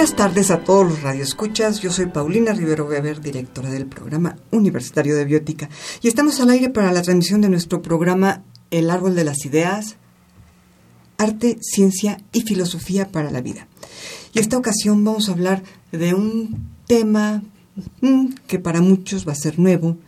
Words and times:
Buenas 0.00 0.16
tardes 0.16 0.50
a 0.50 0.64
todos 0.64 0.88
los 0.88 1.02
radioescuchas. 1.02 1.80
Yo 1.80 1.92
soy 1.92 2.06
Paulina 2.06 2.54
Rivero 2.54 2.86
Weber, 2.86 3.20
directora 3.20 3.68
del 3.68 3.84
programa 3.84 4.34
Universitario 4.50 5.14
de 5.14 5.26
Biótica, 5.26 5.68
y 6.00 6.08
estamos 6.08 6.40
al 6.40 6.48
aire 6.48 6.70
para 6.70 6.90
la 6.90 7.02
transmisión 7.02 7.42
de 7.42 7.50
nuestro 7.50 7.82
programa 7.82 8.42
El 8.70 8.90
Árbol 8.90 9.14
de 9.14 9.24
las 9.24 9.44
Ideas, 9.44 9.96
Arte, 11.18 11.58
Ciencia 11.60 12.16
y 12.32 12.40
Filosofía 12.40 13.08
para 13.08 13.30
la 13.30 13.42
Vida. 13.42 13.68
Y 14.32 14.38
esta 14.38 14.56
ocasión 14.56 15.04
vamos 15.04 15.28
a 15.28 15.32
hablar 15.32 15.62
de 15.92 16.14
un 16.14 16.70
tema 16.86 17.42
mm, 18.00 18.28
que 18.46 18.58
para 18.58 18.80
muchos 18.80 19.28
va 19.28 19.32
a 19.32 19.34
ser 19.34 19.58
nuevo, 19.58 19.98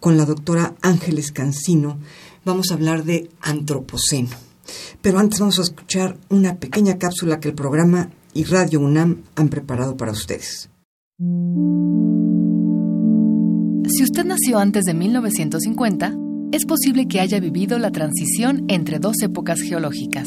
con 0.00 0.16
la 0.16 0.24
doctora 0.24 0.74
Ángeles 0.82 1.30
Cancino. 1.30 2.00
Vamos 2.44 2.72
a 2.72 2.74
hablar 2.74 3.04
de 3.04 3.30
antropoceno. 3.42 4.36
Pero 5.00 5.20
antes 5.20 5.38
vamos 5.38 5.60
a 5.60 5.62
escuchar 5.62 6.18
una 6.30 6.56
pequeña 6.56 6.98
cápsula 6.98 7.38
que 7.38 7.46
el 7.46 7.54
programa 7.54 8.10
y 8.34 8.44
Radio 8.44 8.80
UNAM 8.80 9.22
han 9.36 9.48
preparado 9.48 9.96
para 9.96 10.12
ustedes. 10.12 10.70
Si 13.88 14.04
usted 14.04 14.24
nació 14.24 14.58
antes 14.58 14.84
de 14.84 14.94
1950, 14.94 16.16
es 16.52 16.64
posible 16.64 17.06
que 17.06 17.20
haya 17.20 17.40
vivido 17.40 17.78
la 17.78 17.90
transición 17.90 18.64
entre 18.68 18.98
dos 18.98 19.20
épocas 19.22 19.60
geológicas. 19.60 20.26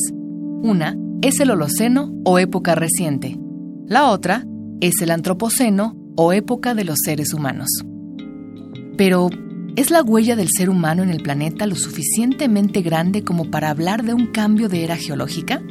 Una 0.62 0.96
es 1.22 1.40
el 1.40 1.52
Holoceno 1.52 2.14
o 2.26 2.40
época 2.40 2.76
reciente. 2.76 3.38
La 3.88 4.10
otra 4.10 4.46
es 4.82 5.02
el 5.02 5.12
Antropoceno 5.12 5.96
o 6.16 6.34
época 6.34 6.76
de 6.76 6.84
los 6.84 7.00
seres 7.04 7.34
humanos. 7.34 7.70
Pero, 8.98 9.30
¿es 9.76 9.90
la 9.90 10.04
huella 10.04 10.36
del 10.36 10.50
ser 10.56 10.70
humano 10.70 11.04
en 11.04 11.10
el 11.10 11.24
planeta 11.24 11.66
lo 11.66 11.76
suficientemente 11.76 12.82
grande 12.82 13.24
como 13.24 13.50
para 13.50 13.70
hablar 13.70 14.04
de 14.04 14.14
un 14.14 14.28
cambio 14.28 14.70
de 14.70 14.84
era 14.84 14.98
geológica? 14.98 15.62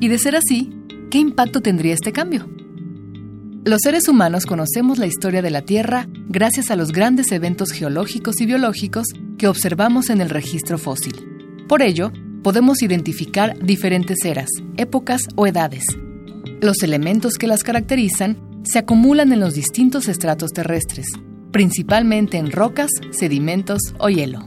Y 0.00 0.08
de 0.08 0.18
ser 0.18 0.36
así, 0.36 0.70
¿qué 1.10 1.18
impacto 1.18 1.60
tendría 1.60 1.94
este 1.94 2.12
cambio? 2.12 2.48
Los 3.64 3.80
seres 3.82 4.08
humanos 4.08 4.44
conocemos 4.44 4.98
la 4.98 5.06
historia 5.06 5.40
de 5.40 5.50
la 5.50 5.62
Tierra 5.62 6.06
gracias 6.28 6.70
a 6.70 6.76
los 6.76 6.92
grandes 6.92 7.32
eventos 7.32 7.70
geológicos 7.70 8.40
y 8.40 8.46
biológicos 8.46 9.06
que 9.38 9.48
observamos 9.48 10.10
en 10.10 10.20
el 10.20 10.28
registro 10.28 10.76
fósil. 10.76 11.14
Por 11.66 11.80
ello, 11.80 12.12
podemos 12.42 12.82
identificar 12.82 13.58
diferentes 13.58 14.22
eras, 14.26 14.50
épocas 14.76 15.22
o 15.34 15.46
edades. 15.46 15.84
Los 16.60 16.82
elementos 16.82 17.38
que 17.38 17.46
las 17.46 17.62
caracterizan 17.62 18.36
se 18.64 18.78
acumulan 18.78 19.32
en 19.32 19.40
los 19.40 19.54
distintos 19.54 20.08
estratos 20.08 20.50
terrestres, 20.50 21.06
principalmente 21.50 22.36
en 22.36 22.52
rocas, 22.52 22.90
sedimentos 23.12 23.80
o 23.98 24.10
hielo. 24.10 24.46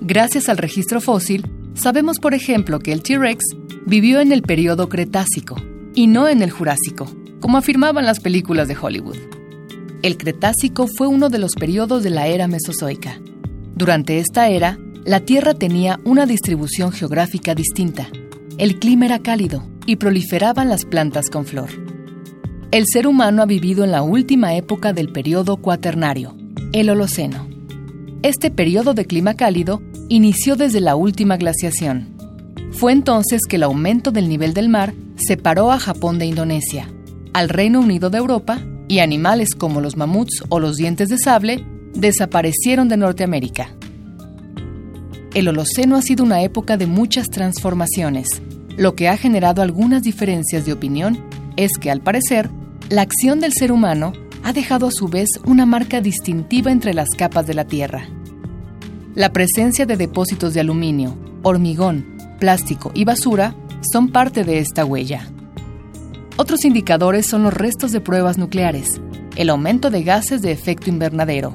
Gracias 0.00 0.48
al 0.48 0.56
registro 0.56 1.02
fósil, 1.02 1.51
sabemos 1.74 2.18
por 2.18 2.34
ejemplo 2.34 2.78
que 2.78 2.92
el 2.92 3.02
T-Rex 3.02 3.42
vivió 3.86 4.20
en 4.20 4.32
el 4.32 4.42
periodo 4.42 4.88
Cretácico, 4.88 5.56
y 5.94 6.06
no 6.06 6.28
en 6.28 6.42
el 6.42 6.50
Jurásico, 6.50 7.06
como 7.40 7.58
afirmaban 7.58 8.06
las 8.06 8.20
películas 8.20 8.68
de 8.68 8.76
Hollywood. 8.80 9.18
El 10.02 10.16
Cretácico 10.16 10.86
fue 10.86 11.06
uno 11.06 11.28
de 11.28 11.38
los 11.38 11.52
periodos 11.54 12.02
de 12.02 12.10
la 12.10 12.26
era 12.26 12.48
Mesozoica. 12.48 13.20
Durante 13.74 14.18
esta 14.18 14.48
era, 14.48 14.78
la 15.04 15.20
Tierra 15.20 15.54
tenía 15.54 16.00
una 16.04 16.26
distribución 16.26 16.92
geográfica 16.92 17.54
distinta. 17.54 18.08
El 18.58 18.78
clima 18.78 19.06
era 19.06 19.20
cálido 19.20 19.64
y 19.86 19.96
proliferaban 19.96 20.68
las 20.68 20.84
plantas 20.84 21.28
con 21.30 21.44
flor. 21.44 21.70
El 22.70 22.86
ser 22.86 23.06
humano 23.06 23.42
ha 23.42 23.46
vivido 23.46 23.84
en 23.84 23.90
la 23.90 24.02
última 24.02 24.54
época 24.54 24.92
del 24.92 25.12
periodo 25.12 25.56
cuaternario, 25.58 26.36
el 26.72 26.90
Holoceno. 26.90 27.48
Este 28.22 28.50
periodo 28.50 28.94
de 28.94 29.04
clima 29.04 29.34
cálido 29.34 29.82
inició 30.12 30.56
desde 30.56 30.80
la 30.82 30.94
última 30.94 31.38
glaciación. 31.38 32.14
Fue 32.70 32.92
entonces 32.92 33.40
que 33.48 33.56
el 33.56 33.62
aumento 33.62 34.10
del 34.10 34.28
nivel 34.28 34.52
del 34.52 34.68
mar 34.68 34.92
separó 35.16 35.72
a 35.72 35.78
Japón 35.78 36.18
de 36.18 36.26
Indonesia, 36.26 36.86
al 37.32 37.48
Reino 37.48 37.80
Unido 37.80 38.10
de 38.10 38.18
Europa 38.18 38.60
y 38.88 38.98
animales 38.98 39.54
como 39.54 39.80
los 39.80 39.96
mamuts 39.96 40.44
o 40.50 40.60
los 40.60 40.76
dientes 40.76 41.08
de 41.08 41.16
sable 41.16 41.64
desaparecieron 41.94 42.88
de 42.88 42.98
Norteamérica. 42.98 43.74
El 45.32 45.48
Holoceno 45.48 45.96
ha 45.96 46.02
sido 46.02 46.24
una 46.24 46.42
época 46.42 46.76
de 46.76 46.86
muchas 46.86 47.28
transformaciones. 47.30 48.42
Lo 48.76 48.94
que 48.94 49.08
ha 49.08 49.16
generado 49.16 49.62
algunas 49.62 50.02
diferencias 50.02 50.66
de 50.66 50.74
opinión 50.74 51.24
es 51.56 51.70
que, 51.80 51.90
al 51.90 52.02
parecer, 52.02 52.50
la 52.90 53.00
acción 53.00 53.40
del 53.40 53.54
ser 53.54 53.72
humano 53.72 54.12
ha 54.44 54.52
dejado 54.52 54.88
a 54.88 54.92
su 54.92 55.08
vez 55.08 55.28
una 55.46 55.64
marca 55.64 56.02
distintiva 56.02 56.70
entre 56.70 56.92
las 56.92 57.08
capas 57.16 57.46
de 57.46 57.54
la 57.54 57.64
Tierra. 57.64 58.08
La 59.14 59.30
presencia 59.30 59.84
de 59.84 59.98
depósitos 59.98 60.54
de 60.54 60.60
aluminio, 60.60 61.14
hormigón, 61.42 62.16
plástico 62.40 62.92
y 62.94 63.04
basura 63.04 63.54
son 63.92 64.08
parte 64.08 64.42
de 64.42 64.58
esta 64.58 64.86
huella. 64.86 65.28
Otros 66.38 66.64
indicadores 66.64 67.26
son 67.26 67.42
los 67.42 67.52
restos 67.52 67.92
de 67.92 68.00
pruebas 68.00 68.38
nucleares, 68.38 69.02
el 69.36 69.50
aumento 69.50 69.90
de 69.90 70.02
gases 70.02 70.40
de 70.40 70.50
efecto 70.50 70.88
invernadero, 70.88 71.54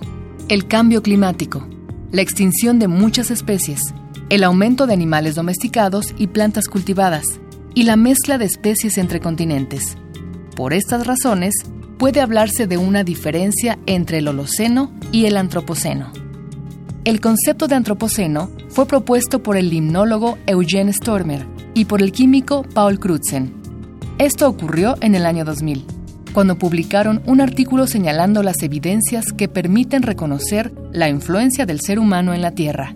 el 0.50 0.68
cambio 0.68 1.02
climático, 1.02 1.68
la 2.12 2.22
extinción 2.22 2.78
de 2.78 2.88
muchas 2.88 3.32
especies, 3.32 3.82
el 4.30 4.44
aumento 4.44 4.86
de 4.86 4.94
animales 4.94 5.34
domesticados 5.34 6.14
y 6.16 6.28
plantas 6.28 6.68
cultivadas, 6.68 7.26
y 7.74 7.84
la 7.84 7.96
mezcla 7.96 8.38
de 8.38 8.46
especies 8.46 9.00
entre 9.00 9.20
continentes. 9.20 9.98
Por 10.56 10.74
estas 10.74 11.08
razones, 11.08 11.56
puede 11.98 12.22
hablarse 12.22 12.68
de 12.68 12.78
una 12.78 13.04
diferencia 13.04 13.80
entre 13.88 14.20
el 14.20 14.28
Holoceno 14.28 14.92
y 15.12 15.26
el 15.26 15.38
Antropoceno. 15.38 16.27
El 17.08 17.22
concepto 17.22 17.70
de 17.70 17.76
Antropoceno 17.76 18.52
fue 18.68 18.86
propuesto 18.86 19.42
por 19.42 19.56
el 19.56 19.70
limnólogo 19.70 20.38
Eugene 20.46 20.92
Stormer 20.92 21.48
y 21.74 21.86
por 21.86 22.02
el 22.02 22.12
químico 22.12 22.64
Paul 22.74 23.00
Crutzen. 23.00 23.54
Esto 24.18 24.50
ocurrió 24.50 24.98
en 25.00 25.16
el 25.16 25.26
año 25.26 25.46
2000, 25.46 25.86
cuando 26.34 26.58
publicaron 26.58 27.22
un 27.26 27.40
artículo 27.40 27.88
señalando 27.88 28.44
las 28.44 28.62
evidencias 28.62 29.32
que 29.32 29.48
permiten 29.48 30.04
reconocer 30.04 30.74
la 30.92 31.08
influencia 31.08 31.66
del 31.66 31.80
ser 31.80 31.98
humano 31.98 32.34
en 32.34 32.42
la 32.42 32.52
Tierra. 32.52 32.94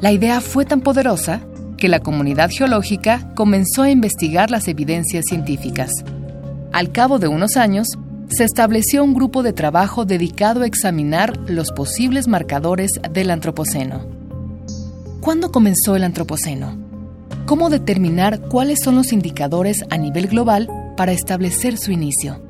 La 0.00 0.12
idea 0.12 0.40
fue 0.40 0.64
tan 0.64 0.80
poderosa 0.80 1.42
que 1.76 1.88
la 1.88 2.00
comunidad 2.00 2.48
geológica 2.50 3.34
comenzó 3.34 3.82
a 3.82 3.90
investigar 3.90 4.50
las 4.50 4.66
evidencias 4.66 5.26
científicas. 5.28 5.90
Al 6.72 6.90
cabo 6.90 7.18
de 7.18 7.28
unos 7.28 7.58
años, 7.58 7.98
se 8.28 8.44
estableció 8.44 9.04
un 9.04 9.14
grupo 9.14 9.42
de 9.42 9.52
trabajo 9.52 10.04
dedicado 10.04 10.62
a 10.62 10.66
examinar 10.66 11.38
los 11.48 11.70
posibles 11.70 12.26
marcadores 12.26 12.90
del 13.12 13.30
Antropoceno. 13.30 14.04
¿Cuándo 15.20 15.52
comenzó 15.52 15.96
el 15.96 16.04
Antropoceno? 16.04 16.76
¿Cómo 17.46 17.70
determinar 17.70 18.40
cuáles 18.48 18.80
son 18.82 18.96
los 18.96 19.12
indicadores 19.12 19.84
a 19.90 19.96
nivel 19.96 20.26
global 20.26 20.68
para 20.96 21.12
establecer 21.12 21.78
su 21.78 21.92
inicio? 21.92 22.42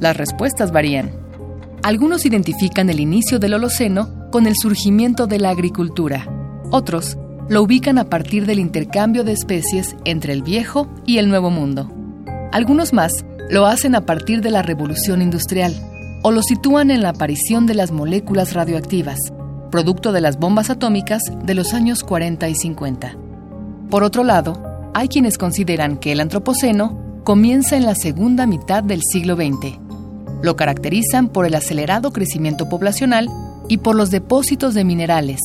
Las 0.00 0.16
respuestas 0.16 0.72
varían. 0.72 1.12
Algunos 1.82 2.26
identifican 2.26 2.90
el 2.90 2.98
inicio 2.98 3.38
del 3.38 3.54
Holoceno 3.54 4.30
con 4.30 4.46
el 4.46 4.56
surgimiento 4.56 5.26
de 5.28 5.38
la 5.38 5.50
agricultura. 5.50 6.26
Otros 6.70 7.16
lo 7.48 7.62
ubican 7.62 7.98
a 7.98 8.04
partir 8.04 8.46
del 8.46 8.58
intercambio 8.58 9.24
de 9.24 9.32
especies 9.32 9.94
entre 10.04 10.32
el 10.32 10.42
viejo 10.42 10.88
y 11.06 11.18
el 11.18 11.28
nuevo 11.28 11.50
mundo. 11.50 11.92
Algunos 12.50 12.92
más 12.92 13.12
lo 13.50 13.66
hacen 13.66 13.94
a 13.94 14.06
partir 14.06 14.40
de 14.40 14.50
la 14.50 14.62
revolución 14.62 15.22
industrial 15.22 15.74
o 16.22 16.30
lo 16.30 16.42
sitúan 16.42 16.90
en 16.90 17.02
la 17.02 17.10
aparición 17.10 17.66
de 17.66 17.74
las 17.74 17.90
moléculas 17.90 18.54
radioactivas, 18.54 19.18
producto 19.70 20.12
de 20.12 20.20
las 20.20 20.38
bombas 20.38 20.70
atómicas 20.70 21.22
de 21.44 21.54
los 21.54 21.74
años 21.74 22.04
40 22.04 22.48
y 22.48 22.54
50. 22.54 23.16
Por 23.90 24.04
otro 24.04 24.24
lado, 24.24 24.90
hay 24.94 25.08
quienes 25.08 25.38
consideran 25.38 25.96
que 25.96 26.12
el 26.12 26.20
Antropoceno 26.20 27.20
comienza 27.24 27.76
en 27.76 27.86
la 27.86 27.94
segunda 27.94 28.46
mitad 28.46 28.82
del 28.82 29.00
siglo 29.02 29.36
XX. 29.36 29.78
Lo 30.42 30.56
caracterizan 30.56 31.28
por 31.28 31.46
el 31.46 31.54
acelerado 31.54 32.12
crecimiento 32.12 32.68
poblacional 32.68 33.28
y 33.68 33.78
por 33.78 33.96
los 33.96 34.10
depósitos 34.10 34.74
de 34.74 34.84
minerales. 34.84 35.40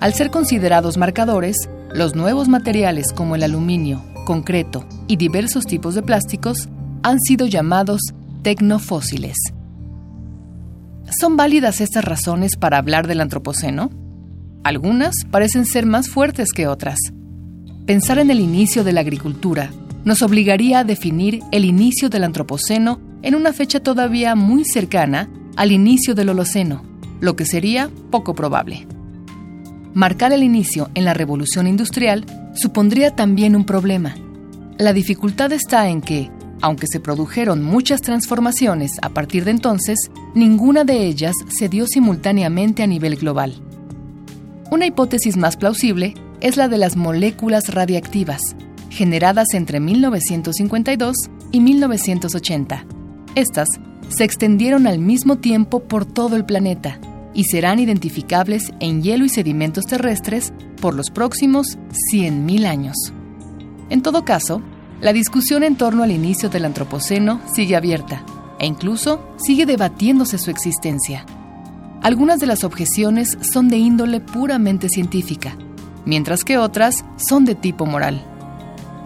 Al 0.00 0.14
ser 0.14 0.30
considerados 0.30 0.96
marcadores, 0.96 1.68
los 1.92 2.14
nuevos 2.14 2.48
materiales 2.48 3.12
como 3.12 3.36
el 3.36 3.42
aluminio, 3.42 4.02
concreto 4.26 4.84
y 5.06 5.16
diversos 5.16 5.64
tipos 5.64 5.94
de 5.94 6.02
plásticos 6.02 6.68
han 7.08 7.20
sido 7.20 7.46
llamados 7.46 8.00
tecnofósiles. 8.42 9.36
¿Son 11.18 11.36
válidas 11.36 11.80
estas 11.80 12.04
razones 12.04 12.56
para 12.56 12.78
hablar 12.78 13.06
del 13.06 13.20
Antropoceno? 13.20 13.90
Algunas 14.62 15.14
parecen 15.30 15.64
ser 15.64 15.86
más 15.86 16.08
fuertes 16.08 16.52
que 16.52 16.66
otras. 16.66 16.98
pensar 17.86 18.18
en 18.18 18.30
el 18.30 18.40
inicio 18.40 18.84
de 18.84 18.92
la 18.92 19.00
agricultura 19.00 19.70
nos 20.04 20.20
obligaría 20.20 20.80
a 20.80 20.84
definir 20.84 21.40
el 21.52 21.64
inicio 21.64 22.10
del 22.10 22.24
Antropoceno 22.24 23.00
en 23.22 23.34
una 23.34 23.54
fecha 23.54 23.80
todavía 23.80 24.34
muy 24.34 24.64
cercana 24.64 25.30
al 25.56 25.72
inicio 25.72 26.14
del 26.14 26.28
Holoceno, 26.28 26.82
lo 27.20 27.34
que 27.34 27.46
sería 27.46 27.90
poco 28.10 28.34
probable. 28.34 28.86
Marcar 29.94 30.32
el 30.34 30.42
inicio 30.42 30.90
en 30.94 31.06
la 31.06 31.14
revolución 31.14 31.66
industrial 31.66 32.26
supondría 32.54 33.16
también 33.16 33.56
un 33.56 33.64
problema. 33.64 34.14
La 34.76 34.92
dificultad 34.92 35.50
está 35.52 35.88
en 35.88 36.02
que, 36.02 36.30
aunque 36.60 36.86
se 36.86 37.00
produjeron 37.00 37.62
muchas 37.62 38.00
transformaciones 38.02 38.92
a 39.02 39.10
partir 39.10 39.44
de 39.44 39.52
entonces, 39.52 40.10
ninguna 40.34 40.84
de 40.84 41.06
ellas 41.06 41.34
se 41.48 41.68
dio 41.68 41.86
simultáneamente 41.86 42.82
a 42.82 42.86
nivel 42.86 43.16
global. 43.16 43.60
Una 44.70 44.86
hipótesis 44.86 45.36
más 45.36 45.56
plausible 45.56 46.14
es 46.40 46.56
la 46.56 46.68
de 46.68 46.78
las 46.78 46.96
moléculas 46.96 47.68
radiactivas, 47.68 48.40
generadas 48.90 49.54
entre 49.54 49.80
1952 49.80 51.16
y 51.52 51.60
1980. 51.60 52.84
Estas 53.34 53.68
se 54.08 54.24
extendieron 54.24 54.86
al 54.86 54.98
mismo 54.98 55.36
tiempo 55.36 55.80
por 55.80 56.04
todo 56.04 56.36
el 56.36 56.44
planeta 56.44 56.98
y 57.34 57.44
serán 57.44 57.78
identificables 57.78 58.72
en 58.80 59.02
hielo 59.02 59.24
y 59.24 59.28
sedimentos 59.28 59.84
terrestres 59.84 60.52
por 60.80 60.94
los 60.94 61.10
próximos 61.10 61.78
100.000 62.12 62.66
años. 62.66 62.96
En 63.90 64.02
todo 64.02 64.24
caso, 64.24 64.62
la 65.00 65.12
discusión 65.12 65.62
en 65.62 65.76
torno 65.76 66.02
al 66.02 66.10
inicio 66.10 66.48
del 66.48 66.64
Antropoceno 66.64 67.40
sigue 67.54 67.76
abierta 67.76 68.24
e 68.58 68.66
incluso 68.66 69.20
sigue 69.36 69.64
debatiéndose 69.64 70.38
su 70.38 70.50
existencia. 70.50 71.24
Algunas 72.02 72.40
de 72.40 72.46
las 72.46 72.64
objeciones 72.64 73.38
son 73.40 73.68
de 73.68 73.76
índole 73.76 74.20
puramente 74.20 74.88
científica, 74.88 75.56
mientras 76.04 76.44
que 76.44 76.58
otras 76.58 77.04
son 77.16 77.44
de 77.44 77.54
tipo 77.54 77.86
moral. 77.86 78.24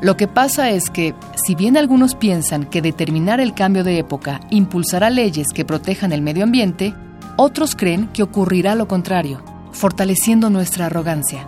Lo 0.01 0.17
que 0.17 0.29
pasa 0.29 0.71
es 0.71 0.91
que, 0.91 1.15
si 1.45 1.55
bien 1.55 1.77
algunos 1.77 2.15
piensan 2.15 2.65
que 2.65 2.83
determinar 2.83 3.41
el 3.41 3.55
cambio 3.55 3.85
de 3.85 3.99
época 3.99 4.41
impulsará 4.51 5.11
leyes 5.11 5.49
que 5.55 5.65
protejan 5.65 6.13
el 6.13 6.23
medio 6.23 6.45
ambiente, 6.45 6.95
otros 7.37 7.77
creen 7.77 8.09
que 8.09 8.23
ocurrirá 8.23 8.75
lo 8.75 8.89
contrario, 8.89 9.43
fortaleciendo 9.73 10.51
nuestra 10.51 10.87
arrogancia. 10.87 11.47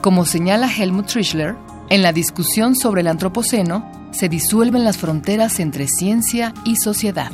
Como 0.00 0.24
señala 0.24 0.70
Helmut 0.72 1.06
Trischler, 1.06 1.56
en 1.88 2.02
la 2.02 2.12
discusión 2.12 2.74
sobre 2.74 3.02
el 3.02 3.06
Antropoceno 3.06 4.08
se 4.10 4.28
disuelven 4.28 4.84
las 4.84 4.96
fronteras 4.96 5.60
entre 5.60 5.86
ciencia 5.86 6.52
y 6.64 6.76
sociedad. 6.76 7.30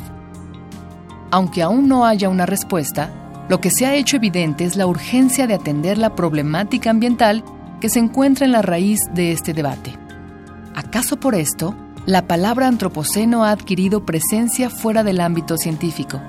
Aunque 1.30 1.62
aún 1.62 1.88
no 1.88 2.04
haya 2.04 2.28
una 2.28 2.44
respuesta, 2.44 3.10
lo 3.48 3.60
que 3.60 3.70
se 3.70 3.86
ha 3.86 3.94
hecho 3.94 4.16
evidente 4.16 4.64
es 4.64 4.76
la 4.76 4.86
urgencia 4.86 5.46
de 5.46 5.54
atender 5.54 5.96
la 5.96 6.14
problemática 6.14 6.90
ambiental 6.90 7.44
que 7.80 7.88
se 7.88 7.98
encuentra 7.98 8.44
en 8.44 8.52
la 8.52 8.62
raíz 8.62 9.00
de 9.14 9.32
este 9.32 9.54
debate. 9.54 9.98
¿Acaso 10.74 11.18
por 11.18 11.34
esto, 11.34 11.74
la 12.06 12.26
palabra 12.26 12.68
antropoceno 12.68 13.44
ha 13.44 13.50
adquirido 13.50 14.04
presencia 14.04 14.70
fuera 14.70 15.02
del 15.02 15.20
ámbito 15.20 15.56
científico? 15.56 16.20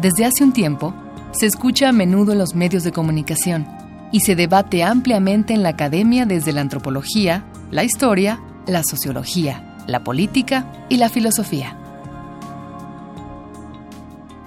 Desde 0.00 0.24
hace 0.24 0.44
un 0.44 0.52
tiempo, 0.52 0.94
se 1.32 1.46
escucha 1.46 1.88
a 1.88 1.92
menudo 1.92 2.32
en 2.32 2.38
los 2.38 2.54
medios 2.54 2.84
de 2.84 2.92
comunicación 2.92 3.66
y 4.12 4.20
se 4.20 4.36
debate 4.36 4.82
ampliamente 4.82 5.54
en 5.54 5.62
la 5.62 5.70
academia 5.70 6.26
desde 6.26 6.52
la 6.52 6.60
antropología, 6.60 7.44
la 7.72 7.84
historia, 7.84 8.38
la 8.66 8.84
sociología, 8.84 9.82
la 9.88 10.04
política 10.04 10.86
y 10.90 10.98
la 10.98 11.08
filosofía. 11.08 11.78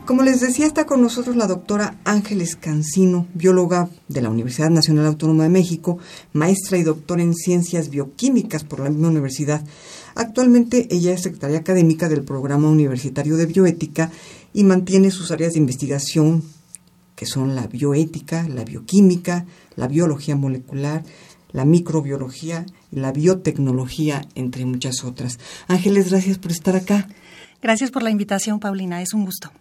Como 0.06 0.22
les 0.22 0.42
decía, 0.42 0.68
está 0.68 0.86
con 0.86 1.02
nosotros 1.02 1.36
la 1.36 1.48
doctora 1.48 1.96
Ángeles 2.06 2.56
Cancino, 2.56 3.26
bióloga 3.34 3.90
de 4.08 4.22
la 4.22 4.30
Universidad 4.30 4.70
Nacional 4.70 5.08
Autónoma 5.08 5.42
de 5.42 5.50
México, 5.50 5.98
maestra 6.34 6.78
y 6.78 6.84
doctora 6.84 7.24
en 7.24 7.34
ciencias 7.34 7.90
bioquímicas 7.90 8.64
por 8.64 8.82
la 8.82 8.92
misma 8.92 9.08
universidad. 9.08 9.66
Actualmente 10.14 10.88
ella 10.92 11.12
es 11.12 11.24
secretaria 11.24 11.58
académica 11.58 12.08
del 12.08 12.24
Programa 12.24 12.70
Universitario 12.70 13.38
de 13.38 13.48
Bioética 13.48 14.12
y 14.54 14.64
mantiene 14.64 15.10
sus 15.10 15.32
áreas 15.32 15.54
de 15.54 15.60
investigación, 15.60 16.44
que 17.16 17.26
son 17.26 17.56
la 17.56 17.66
bioética, 17.66 18.48
la 18.48 18.64
bioquímica, 18.64 19.48
la 19.76 19.88
biología 19.88 20.36
molecular, 20.36 21.04
la 21.56 21.64
microbiología 21.64 22.66
y 22.92 22.98
la 22.98 23.14
biotecnología, 23.14 24.28
entre 24.36 24.66
muchas 24.66 25.06
otras. 25.06 25.40
Ángeles, 25.70 26.10
gracias 26.10 26.38
por 26.38 26.52
estar 26.52 26.76
acá. 26.76 27.08
Gracias 27.62 27.92
por 27.92 28.04
la 28.04 28.10
invitación, 28.10 28.60
Paulina. 28.60 29.02
Es 29.02 29.14
un 29.14 29.24
gusto. 29.24 29.52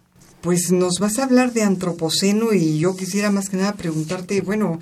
Pues 0.41 0.71
nos 0.71 0.99
vas 0.99 1.19
a 1.19 1.23
hablar 1.23 1.53
de 1.53 1.63
antropoceno 1.63 2.53
y 2.53 2.79
yo 2.79 2.97
quisiera 2.97 3.31
más 3.31 3.49
que 3.49 3.55
nada 3.55 3.75
preguntarte, 3.75 4.41
bueno, 4.41 4.77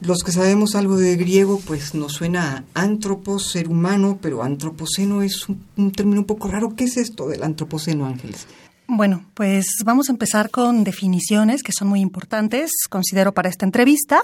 los 0.00 0.22
que 0.24 0.32
sabemos 0.32 0.74
algo 0.74 0.96
de 0.96 1.16
griego, 1.16 1.60
pues 1.60 1.94
nos 1.94 2.14
suena 2.14 2.64
a 2.72 2.80
antropos, 2.80 3.50
ser 3.50 3.68
humano, 3.68 4.18
pero 4.22 4.42
antropoceno 4.42 5.20
es 5.20 5.46
un, 5.48 5.92
término 5.92 6.20
un 6.20 6.26
poco 6.26 6.48
raro. 6.48 6.74
¿Qué 6.74 6.84
es 6.84 6.96
esto 6.96 7.28
del 7.28 7.42
antropoceno, 7.42 8.06
Ángeles? 8.06 8.46
Bueno, 8.88 9.26
pues 9.34 9.66
vamos 9.84 10.08
a 10.08 10.12
empezar 10.12 10.50
con 10.50 10.84
definiciones 10.84 11.62
que 11.62 11.72
son 11.72 11.88
muy 11.88 12.00
importantes, 12.00 12.70
considero, 12.88 13.34
para 13.34 13.50
esta 13.50 13.66
entrevista. 13.66 14.22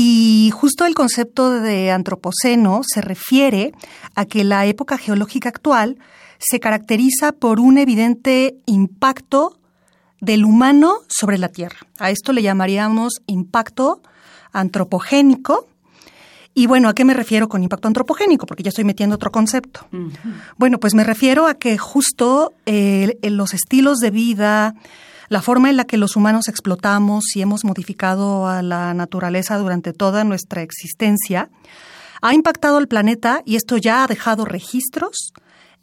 Y 0.00 0.52
justo 0.54 0.86
el 0.86 0.94
concepto 0.94 1.50
de 1.50 1.90
antropoceno 1.90 2.82
se 2.86 3.00
refiere 3.00 3.72
a 4.14 4.26
que 4.26 4.44
la 4.44 4.64
época 4.64 4.96
geológica 4.96 5.48
actual 5.48 5.98
se 6.38 6.60
caracteriza 6.60 7.32
por 7.32 7.58
un 7.58 7.78
evidente 7.78 8.54
impacto 8.66 9.58
del 10.20 10.44
humano 10.44 10.98
sobre 11.08 11.36
la 11.36 11.48
Tierra. 11.48 11.78
A 11.98 12.12
esto 12.12 12.32
le 12.32 12.42
llamaríamos 12.42 13.14
impacto 13.26 14.00
antropogénico. 14.52 15.66
Y 16.54 16.68
bueno, 16.68 16.88
¿a 16.88 16.94
qué 16.94 17.04
me 17.04 17.12
refiero 17.12 17.48
con 17.48 17.64
impacto 17.64 17.88
antropogénico? 17.88 18.46
Porque 18.46 18.62
ya 18.62 18.68
estoy 18.68 18.84
metiendo 18.84 19.16
otro 19.16 19.32
concepto. 19.32 19.88
Bueno, 20.56 20.78
pues 20.78 20.94
me 20.94 21.02
refiero 21.02 21.48
a 21.48 21.54
que 21.54 21.76
justo 21.76 22.52
eh, 22.66 23.18
los 23.22 23.52
estilos 23.52 23.98
de 23.98 24.12
vida, 24.12 24.76
la 25.28 25.42
forma 25.42 25.70
en 25.70 25.76
la 25.76 25.84
que 25.84 25.96
los 25.96 26.16
humanos 26.16 26.48
explotamos 26.48 27.24
y 27.34 27.42
hemos 27.42 27.64
modificado 27.64 28.48
a 28.48 28.62
la 28.62 28.94
naturaleza 28.94 29.58
durante 29.58 29.92
toda 29.92 30.24
nuestra 30.24 30.62
existencia, 30.62 31.50
ha 32.22 32.34
impactado 32.34 32.78
al 32.78 32.88
planeta 32.88 33.42
y 33.44 33.56
esto 33.56 33.76
ya 33.76 34.02
ha 34.02 34.06
dejado 34.06 34.44
registros 34.44 35.32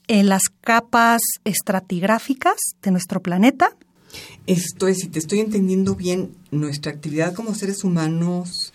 en 0.07 0.30
las 0.30 0.44
capas 0.62 1.21
estratigráficas 1.44 2.57
de 2.81 2.92
nuestro 2.92 3.21
planeta. 3.21 3.75
Esto 4.47 4.88
es, 4.88 5.00
si 5.00 5.07
te 5.07 5.19
estoy 5.19 5.39
entendiendo 5.39 5.95
bien, 5.95 6.36
nuestra 6.51 6.92
actividad 6.92 7.33
como 7.33 7.56
seres 7.56 7.83
humanos 7.83 8.74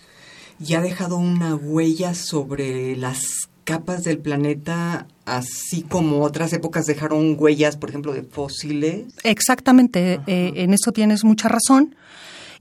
ya 0.59 0.79
ha 0.79 0.81
dejado 0.81 1.17
una 1.17 1.55
huella 1.55 2.13
sobre 2.13 2.95
las 2.95 3.49
capas 3.63 4.03
del 4.03 4.19
planeta, 4.19 5.07
así 5.25 5.83
como 5.83 6.23
otras 6.23 6.53
épocas 6.53 6.85
dejaron 6.85 7.35
huellas, 7.37 7.77
por 7.77 7.89
ejemplo, 7.89 8.13
de 8.13 8.23
fósiles. 8.23 9.05
Exactamente, 9.23 10.19
eh, 10.27 10.53
en 10.55 10.73
eso 10.73 10.91
tienes 10.91 11.23
mucha 11.23 11.49
razón. 11.49 11.95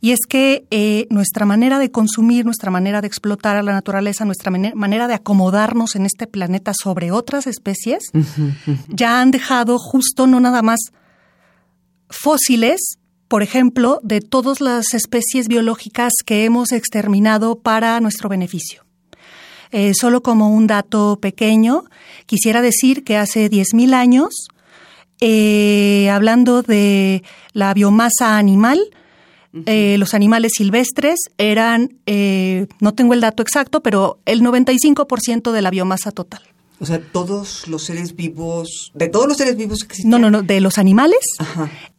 Y 0.02 0.12
es 0.12 0.20
que 0.26 0.66
eh, 0.70 1.06
nuestra 1.10 1.44
manera 1.44 1.78
de 1.78 1.90
consumir, 1.90 2.46
nuestra 2.46 2.70
manera 2.70 3.02
de 3.02 3.06
explotar 3.06 3.56
a 3.56 3.62
la 3.62 3.72
naturaleza, 3.72 4.24
nuestra 4.24 4.50
manera 4.50 5.08
de 5.08 5.14
acomodarnos 5.14 5.94
en 5.94 6.06
este 6.06 6.26
planeta 6.26 6.72
sobre 6.74 7.12
otras 7.12 7.46
especies, 7.46 8.04
ya 8.88 9.20
han 9.20 9.30
dejado 9.30 9.78
justo 9.78 10.26
no 10.26 10.40
nada 10.40 10.62
más 10.62 10.80
fósiles, 12.08 12.80
por 13.28 13.42
ejemplo, 13.42 14.00
de 14.02 14.22
todas 14.22 14.62
las 14.62 14.94
especies 14.94 15.48
biológicas 15.48 16.12
que 16.24 16.46
hemos 16.46 16.72
exterminado 16.72 17.58
para 17.58 18.00
nuestro 18.00 18.30
beneficio. 18.30 18.89
Eh, 19.72 19.92
solo 19.94 20.22
como 20.22 20.50
un 20.50 20.66
dato 20.66 21.18
pequeño, 21.20 21.84
quisiera 22.26 22.60
decir 22.60 23.04
que 23.04 23.16
hace 23.16 23.48
10.000 23.48 23.94
años, 23.94 24.48
eh, 25.20 26.10
hablando 26.10 26.62
de 26.62 27.22
la 27.52 27.72
biomasa 27.72 28.36
animal, 28.36 28.80
eh, 29.66 29.96
los 29.98 30.14
animales 30.14 30.52
silvestres 30.56 31.18
eran, 31.38 31.98
no 32.80 32.94
tengo 32.94 33.14
el 33.14 33.20
dato 33.20 33.42
exacto, 33.42 33.82
pero 33.82 34.18
el 34.24 34.42
95% 34.42 35.52
de 35.52 35.62
la 35.62 35.70
biomasa 35.70 36.12
total. 36.12 36.42
O 36.80 36.86
sea, 36.86 36.98
todos 37.00 37.68
los 37.68 37.84
seres 37.84 38.16
vivos, 38.16 38.90
de 38.94 39.08
todos 39.08 39.28
los 39.28 39.36
seres 39.36 39.56
vivos 39.56 39.80
que 39.80 39.88
existen. 39.88 40.10
No, 40.10 40.18
no, 40.18 40.30
no, 40.30 40.42
de 40.42 40.62
los 40.62 40.78
animales, 40.78 41.18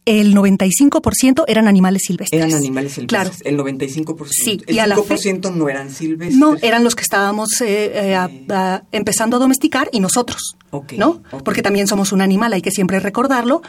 el 0.04 0.34
95% 0.34 1.44
eran 1.46 1.68
animales 1.68 2.02
silvestres. 2.04 2.40
Eran 2.40 2.52
animales 2.54 2.94
silvestres, 2.94 3.42
claro. 3.42 3.68
el 3.70 3.78
95%. 3.78 4.28
Sí, 4.30 4.60
el 4.66 4.74
y 4.74 4.78
5% 4.78 5.54
no 5.54 5.68
eran 5.68 5.90
silvestres. 5.90 6.36
No, 6.36 6.56
eran 6.62 6.82
los 6.82 6.96
que 6.96 7.02
estábamos 7.02 7.48
eh, 7.60 7.92
eh, 7.94 8.80
empezando 8.90 9.36
a 9.36 9.40
domesticar 9.40 9.88
y 9.92 10.00
nosotros, 10.00 10.56
¿no? 10.96 11.22
Porque 11.44 11.62
también 11.62 11.86
somos 11.86 12.10
un 12.10 12.20
animal, 12.20 12.52
hay 12.52 12.62
que 12.62 12.72
siempre 12.72 12.98
recordarlo. 12.98 13.62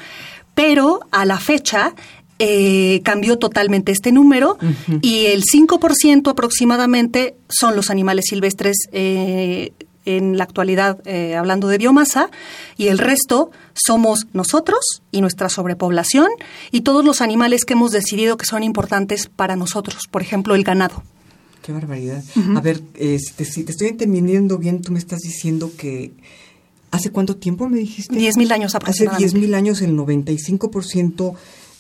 Pero 0.56 1.02
a 1.12 1.26
la 1.26 1.40
fecha 1.40 1.96
eh, 2.40 3.02
cambió 3.04 3.38
totalmente 3.38 3.92
este 3.92 4.12
número 4.12 4.58
y 5.02 5.28
el 5.28 5.44
5% 5.44 6.32
aproximadamente 6.32 7.36
son 7.48 7.76
los 7.76 7.92
animales 7.92 8.26
silvestres 8.28 8.76
eh, 8.92 9.72
en 10.06 10.38
la 10.38 10.44
actualidad 10.44 11.00
eh, 11.06 11.36
hablando 11.36 11.68
de 11.68 11.78
biomasa 11.78 12.30
y 12.78 12.88
el 12.88 12.98
resto 12.98 13.52
somos 13.74 14.28
nosotros 14.34 15.02
y 15.12 15.22
nuestra 15.22 15.50
sobrepoblación 15.50 16.28
y 16.72 16.82
todos 16.82 17.06
los 17.06 17.22
animales 17.22 17.66
que 17.66 17.74
hemos 17.74 17.92
decidido 17.92 18.38
que 18.38 18.46
son 18.46 18.64
importantes 18.64 19.28
para 19.28 19.56
nosotros, 19.56 20.08
por 20.10 20.22
ejemplo 20.22 20.56
el 20.56 20.64
ganado. 20.64 21.04
Qué 21.62 21.72
barbaridad. 21.72 22.22
A 22.56 22.60
ver, 22.60 22.82
este, 22.96 23.46
si 23.46 23.64
te 23.64 23.72
estoy 23.72 23.88
entendiendo 23.88 24.58
bien, 24.58 24.82
tú 24.82 24.92
me 24.92 25.00
estás 25.00 25.20
diciendo 25.20 25.72
que 25.78 26.12
¿Hace 26.94 27.10
cuánto 27.10 27.36
tiempo 27.38 27.68
me 27.70 27.80
dijiste? 27.80 28.16
Diez 28.16 28.38
mil 28.38 28.52
años 28.52 28.76
aproximadamente. 28.76 29.26
Hace 29.26 29.36
diez 29.36 29.44
mil 29.44 29.56
años 29.56 29.82
el 29.82 29.98
95% 29.98 31.34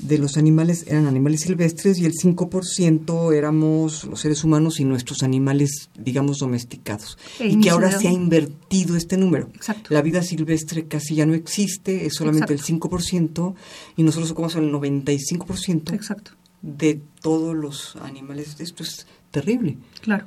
de 0.07 0.17
los 0.17 0.37
animales 0.37 0.85
eran 0.87 1.07
animales 1.07 1.41
silvestres 1.41 1.97
y 1.97 2.05
el 2.05 2.13
5% 2.13 3.33
éramos 3.33 4.03
los 4.03 4.19
seres 4.19 4.43
humanos 4.43 4.79
y 4.79 4.85
nuestros 4.85 5.23
animales, 5.23 5.89
digamos, 5.97 6.39
domesticados. 6.39 7.17
y 7.39 7.59
que 7.59 7.69
ahora 7.69 7.91
se 7.91 8.07
ha 8.07 8.11
invertido 8.11 8.95
este 8.95 9.17
número. 9.17 9.49
Exacto. 9.55 9.93
La 9.93 10.01
vida 10.01 10.21
silvestre 10.21 10.87
casi 10.87 11.15
ya 11.15 11.25
no 11.25 11.33
existe, 11.33 12.05
es 12.05 12.15
solamente 12.15 12.53
el 12.53 12.61
5% 12.61 13.55
y 13.95 14.03
nosotros 14.03 14.29
somos 14.29 14.55
el 14.55 14.71
95% 14.71 15.93
Exacto. 15.93 16.31
de 16.61 17.01
todos 17.21 17.55
los 17.55 17.95
animales. 17.97 18.57
Esto 18.59 18.83
es 18.83 19.07
terrible. 19.31 19.77
Claro. 20.01 20.25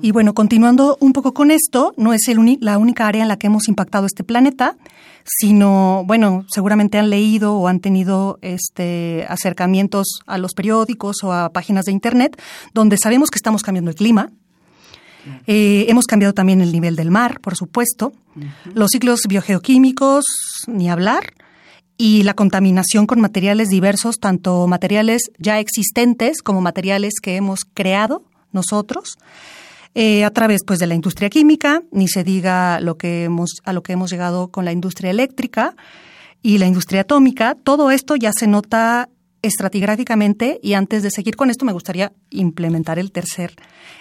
Y 0.00 0.12
bueno, 0.12 0.34
continuando 0.34 0.96
un 1.00 1.12
poco 1.12 1.34
con 1.34 1.50
esto, 1.50 1.94
no 1.96 2.12
es 2.12 2.28
el 2.28 2.58
la 2.60 2.78
única 2.78 3.06
área 3.06 3.22
en 3.22 3.28
la 3.28 3.38
que 3.38 3.46
hemos 3.46 3.68
impactado 3.68 4.06
este 4.06 4.24
planeta, 4.24 4.76
sino, 5.24 6.04
bueno, 6.06 6.44
seguramente 6.48 6.98
han 6.98 7.10
leído 7.10 7.54
o 7.56 7.68
han 7.68 7.80
tenido 7.80 8.38
este, 8.42 9.24
acercamientos 9.28 10.20
a 10.26 10.38
los 10.38 10.52
periódicos 10.54 11.24
o 11.24 11.32
a 11.32 11.50
páginas 11.50 11.86
de 11.86 11.92
Internet, 11.92 12.40
donde 12.74 12.98
sabemos 12.98 13.30
que 13.30 13.38
estamos 13.38 13.62
cambiando 13.62 13.90
el 13.90 13.96
clima. 13.96 14.30
Eh, 15.46 15.86
hemos 15.88 16.06
cambiado 16.06 16.34
también 16.34 16.60
el 16.60 16.72
nivel 16.72 16.96
del 16.96 17.10
mar, 17.10 17.40
por 17.40 17.56
supuesto. 17.56 18.12
Los 18.74 18.90
ciclos 18.90 19.22
biogeoquímicos, 19.28 20.24
ni 20.66 20.90
hablar. 20.90 21.32
Y 21.96 22.24
la 22.24 22.34
contaminación 22.34 23.06
con 23.06 23.20
materiales 23.20 23.68
diversos, 23.68 24.18
tanto 24.18 24.66
materiales 24.66 25.30
ya 25.38 25.60
existentes 25.60 26.42
como 26.42 26.60
materiales 26.60 27.14
que 27.22 27.36
hemos 27.36 27.60
creado 27.72 28.24
nosotros. 28.50 29.16
Eh, 29.96 30.24
a 30.24 30.30
través 30.30 30.62
pues 30.66 30.80
de 30.80 30.88
la 30.88 30.94
industria 30.94 31.30
química, 31.30 31.82
ni 31.92 32.08
se 32.08 32.24
diga 32.24 32.80
lo 32.80 32.96
que 32.96 33.24
hemos, 33.24 33.60
a 33.64 33.72
lo 33.72 33.82
que 33.84 33.92
hemos 33.92 34.10
llegado 34.10 34.48
con 34.48 34.64
la 34.64 34.72
industria 34.72 35.10
eléctrica 35.10 35.76
y 36.42 36.58
la 36.58 36.66
industria 36.66 37.02
atómica. 37.02 37.56
Todo 37.62 37.92
esto 37.92 38.16
ya 38.16 38.32
se 38.32 38.48
nota 38.48 39.08
estratigráficamente 39.42 40.58
y 40.62 40.72
antes 40.72 41.02
de 41.02 41.10
seguir 41.10 41.36
con 41.36 41.50
esto 41.50 41.64
me 41.64 41.72
gustaría 41.72 42.12
implementar 42.30 42.98
el 42.98 43.12
tercer, 43.12 43.54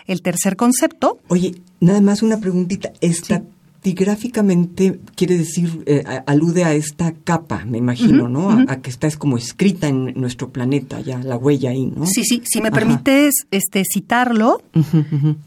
el 0.08 0.22
tercer 0.22 0.56
concepto. 0.56 1.20
Oye, 1.28 1.56
nada 1.80 2.02
más 2.02 2.24
una 2.24 2.40
preguntita. 2.40 2.92
Esta, 3.02 3.44
Gráficamente 3.92 5.00
quiere 5.16 5.38
decir, 5.38 5.84
eh, 5.86 6.04
alude 6.26 6.64
a 6.64 6.74
esta 6.74 7.12
capa, 7.12 7.66
me 7.66 7.78
imagino, 7.78 8.30
¿no? 8.30 8.66
a, 8.68 8.78
que 8.78 8.90
está 8.90 9.08
es 9.08 9.18
como 9.18 9.38
escrita 9.38 9.88
en 9.88 10.14
nuestro 10.16 10.52
planeta, 10.52 11.02
ya 11.02 11.20
la 11.20 11.36
huella 11.36 11.72
ahí, 11.72 11.88
¿no? 11.88 12.06
Sí, 12.06 12.24
sí, 12.24 12.42
si 12.46 12.62
me 12.62 12.72
permites 12.72 13.34
este, 13.52 13.84
citarlo, 13.84 14.62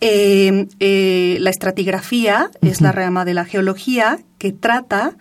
eh, 0.01 0.69
eh, 0.81 1.39
la 1.41 1.51
estratigrafía 1.51 2.51
es 2.61 2.81
la 2.81 2.93
rama 2.93 3.25
de 3.25 3.35
la 3.35 3.45
geología 3.45 4.21
que 4.39 4.53
trata 4.53 5.17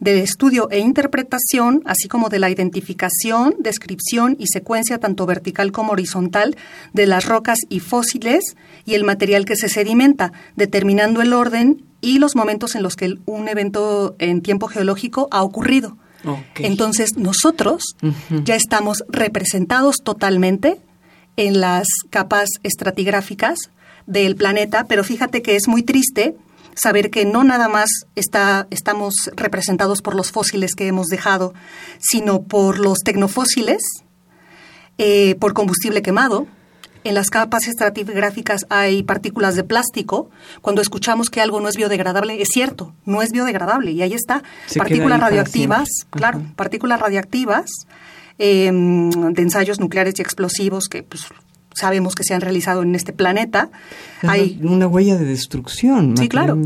del 0.00 0.18
estudio 0.18 0.68
e 0.70 0.78
interpretación, 0.78 1.82
así 1.84 2.08
como 2.08 2.28
de 2.28 2.38
la 2.38 2.50
identificación, 2.50 3.54
descripción 3.58 4.36
y 4.38 4.46
secuencia 4.46 4.98
tanto 4.98 5.26
vertical 5.26 5.72
como 5.72 5.92
horizontal 5.92 6.56
de 6.92 7.06
las 7.06 7.26
rocas 7.26 7.58
y 7.68 7.80
fósiles 7.80 8.56
y 8.84 8.94
el 8.94 9.04
material 9.04 9.44
que 9.44 9.56
se 9.56 9.68
sedimenta, 9.68 10.32
determinando 10.56 11.22
el 11.22 11.32
orden 11.32 11.84
y 12.00 12.18
los 12.18 12.34
momentos 12.34 12.74
en 12.74 12.82
los 12.82 12.96
que 12.96 13.18
un 13.26 13.48
evento 13.48 14.16
en 14.18 14.40
tiempo 14.40 14.68
geológico 14.68 15.28
ha 15.30 15.42
ocurrido. 15.42 15.96
Entonces 16.56 17.16
nosotros 17.16 17.96
ya 18.44 18.54
estamos 18.54 19.04
representados 19.08 19.96
totalmente 20.02 20.78
en 21.36 21.60
las 21.60 21.86
capas 22.10 22.48
estratigráficas 22.62 23.58
del 24.06 24.36
planeta, 24.36 24.84
pero 24.88 25.04
fíjate 25.04 25.40
que 25.42 25.56
es 25.56 25.68
muy 25.68 25.82
triste 25.82 26.34
saber 26.80 27.10
que 27.10 27.24
no 27.24 27.44
nada 27.44 27.68
más 27.68 27.90
está, 28.14 28.66
estamos 28.70 29.14
representados 29.36 30.00
por 30.00 30.14
los 30.14 30.30
fósiles 30.32 30.74
que 30.74 30.86
hemos 30.86 31.08
dejado, 31.08 31.52
sino 31.98 32.42
por 32.42 32.78
los 32.78 33.00
tecnofósiles, 33.00 33.82
eh, 34.96 35.34
por 35.38 35.52
combustible 35.52 36.02
quemado. 36.02 36.46
En 37.04 37.14
las 37.14 37.30
capas 37.30 37.66
estratigráficas 37.66 38.66
hay 38.68 39.02
partículas 39.02 39.56
de 39.56 39.64
plástico. 39.64 40.30
Cuando 40.60 40.82
escuchamos 40.82 41.30
que 41.30 41.40
algo 41.40 41.60
no 41.60 41.68
es 41.68 41.76
biodegradable, 41.76 42.40
es 42.40 42.48
cierto, 42.48 42.94
no 43.04 43.22
es 43.22 43.30
biodegradable. 43.30 43.90
Y 43.92 44.02
ahí 44.02 44.14
está. 44.14 44.42
partículas 44.76 45.20
radioactivas, 45.20 45.88
claro, 46.10 46.42
partículas 46.56 47.00
radioactivas 47.00 47.70
em, 48.38 49.10
de 49.10 49.42
ensayos 49.42 49.80
nucleares 49.80 50.14
y 50.18 50.22
explosivos 50.22 50.88
que 50.88 51.02
pues, 51.02 51.26
sabemos 51.80 52.14
que 52.14 52.24
se 52.24 52.34
han 52.34 52.40
realizado 52.40 52.82
en 52.82 52.94
este 52.94 53.12
planeta. 53.12 53.70
Hay 54.22 54.60
una 54.62 54.86
huella 54.86 55.16
de 55.16 55.24
destrucción. 55.24 56.16
Sí, 56.16 56.28
claro, 56.28 56.58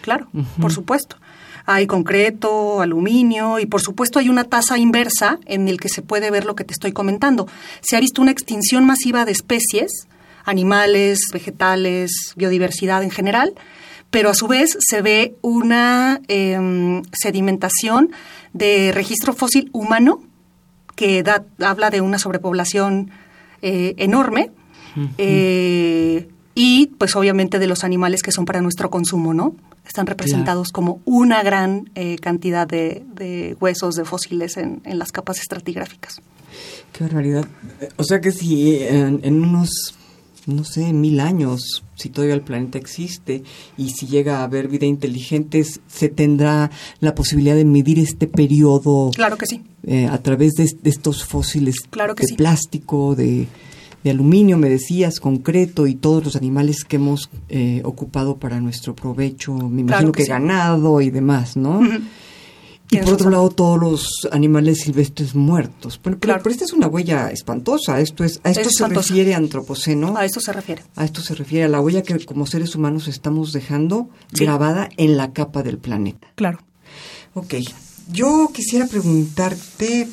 claro, 0.00 0.28
por 0.60 0.72
supuesto. 0.72 1.16
Hay 1.64 1.86
concreto, 1.86 2.80
aluminio 2.80 3.60
y 3.60 3.66
por 3.66 3.80
supuesto 3.80 4.18
hay 4.18 4.28
una 4.28 4.44
tasa 4.44 4.78
inversa 4.78 5.38
en 5.46 5.68
el 5.68 5.78
que 5.78 5.88
se 5.88 6.02
puede 6.02 6.30
ver 6.30 6.44
lo 6.44 6.56
que 6.56 6.64
te 6.64 6.72
estoy 6.72 6.92
comentando. 6.92 7.46
Se 7.82 7.96
ha 7.96 8.00
visto 8.00 8.20
una 8.20 8.32
extinción 8.32 8.84
masiva 8.84 9.24
de 9.24 9.32
especies, 9.32 10.08
animales, 10.44 11.20
vegetales, 11.32 12.32
biodiversidad 12.34 13.04
en 13.04 13.10
general, 13.10 13.54
pero 14.10 14.30
a 14.30 14.34
su 14.34 14.48
vez 14.48 14.76
se 14.80 15.02
ve 15.02 15.36
una 15.40 16.20
em, 16.28 17.02
sedimentación 17.12 18.10
de 18.52 18.90
registro 18.92 19.32
fósil 19.32 19.70
humano 19.72 20.20
que 20.96 21.22
da, 21.22 21.44
habla 21.60 21.90
de 21.90 22.00
una 22.00 22.18
sobrepoblación 22.18 23.10
eh, 23.62 23.94
enorme. 23.96 24.50
Eh, 25.18 26.28
y 26.54 26.86
pues 26.98 27.16
obviamente 27.16 27.58
de 27.58 27.66
los 27.66 27.84
animales 27.84 28.22
que 28.22 28.32
son 28.32 28.44
para 28.44 28.60
nuestro 28.60 28.90
consumo, 28.90 29.32
¿no? 29.32 29.54
Están 29.86 30.06
representados 30.06 30.70
como 30.70 31.00
una 31.04 31.42
gran 31.42 31.90
eh, 31.94 32.16
cantidad 32.16 32.66
de, 32.66 33.56
huesos, 33.60 33.94
de 33.94 34.04
fósiles 34.04 34.56
en, 34.56 34.80
las 34.84 35.12
capas 35.12 35.40
estratigráficas. 35.40 36.20
Qué 36.92 37.04
barbaridad. 37.04 37.46
O 37.96 38.04
sea 38.04 38.20
que 38.20 38.32
si 38.32 38.78
en, 38.82 39.42
unos, 39.42 39.94
no 40.46 40.64
sé, 40.64 40.92
mil 40.92 41.20
años, 41.20 41.82
si 41.96 42.10
todavía 42.10 42.34
el 42.34 42.42
planeta 42.42 42.78
existe 42.78 43.42
y 43.78 43.90
si 43.90 44.06
llega 44.06 44.40
a 44.40 44.44
haber 44.44 44.68
vida 44.68 44.86
inteligente, 44.86 45.64
se 45.64 46.08
tendrá 46.10 46.70
la 47.00 47.14
posibilidad 47.14 47.56
de 47.56 47.64
medir 47.64 47.98
este 47.98 48.26
periodo. 48.26 49.10
Claro 49.14 49.38
que 49.38 49.46
sí. 49.46 49.64
a 50.08 50.18
través 50.18 50.52
de, 50.52 50.70
estos 50.84 51.24
fósiles 51.24 51.76
claro 51.90 52.14
que 52.14 52.26
de 52.26 52.34
plástico, 52.34 53.14
de 53.16 53.48
de 54.04 54.10
aluminio, 54.10 54.58
me 54.58 54.68
decías, 54.68 55.20
concreto 55.20 55.86
y 55.86 55.94
todos 55.94 56.24
los 56.24 56.36
animales 56.36 56.84
que 56.84 56.96
hemos 56.96 57.30
eh, 57.48 57.82
ocupado 57.84 58.36
para 58.36 58.60
nuestro 58.60 58.94
provecho, 58.94 59.54
me 59.54 59.82
imagino 59.82 60.12
que, 60.12 60.24
ganado 60.24 61.00
y 61.00 61.10
demás, 61.10 61.56
¿no? 61.56 61.80
Y 62.90 62.98
por 62.98 63.14
otro 63.14 63.30
lado, 63.30 63.48
todos 63.48 63.80
los 63.80 64.28
animales 64.32 64.80
silvestres 64.82 65.34
muertos. 65.34 65.98
Bueno, 66.02 66.18
pero, 66.20 66.36
esta 66.50 66.64
es 66.64 66.74
una 66.74 66.88
huella 66.88 67.30
espantosa. 67.30 67.98
Esto 68.00 68.22
es, 68.22 68.38
a 68.44 68.50
esto 68.50 68.68
se 68.68 68.86
refiere 68.86 69.34
antropoceno. 69.34 70.14
A 70.14 70.26
esto 70.26 70.40
se 70.40 70.52
refiere. 70.52 70.82
A 70.96 71.06
esto 71.06 71.22
se 71.22 71.34
refiere 71.34 71.64
a 71.64 71.68
la 71.68 71.80
huella 71.80 72.02
que 72.02 72.22
como 72.26 72.46
seres 72.46 72.74
humanos 72.74 73.08
estamos 73.08 73.54
dejando 73.54 74.10
grabada 74.32 74.90
en 74.98 75.16
la 75.16 75.32
capa 75.32 75.62
del 75.62 75.78
planeta. 75.78 76.28
Claro. 76.34 76.58
Ok. 77.32 77.54
Yo 78.10 78.50
quisiera 78.52 78.86
preguntarte, 78.86 80.08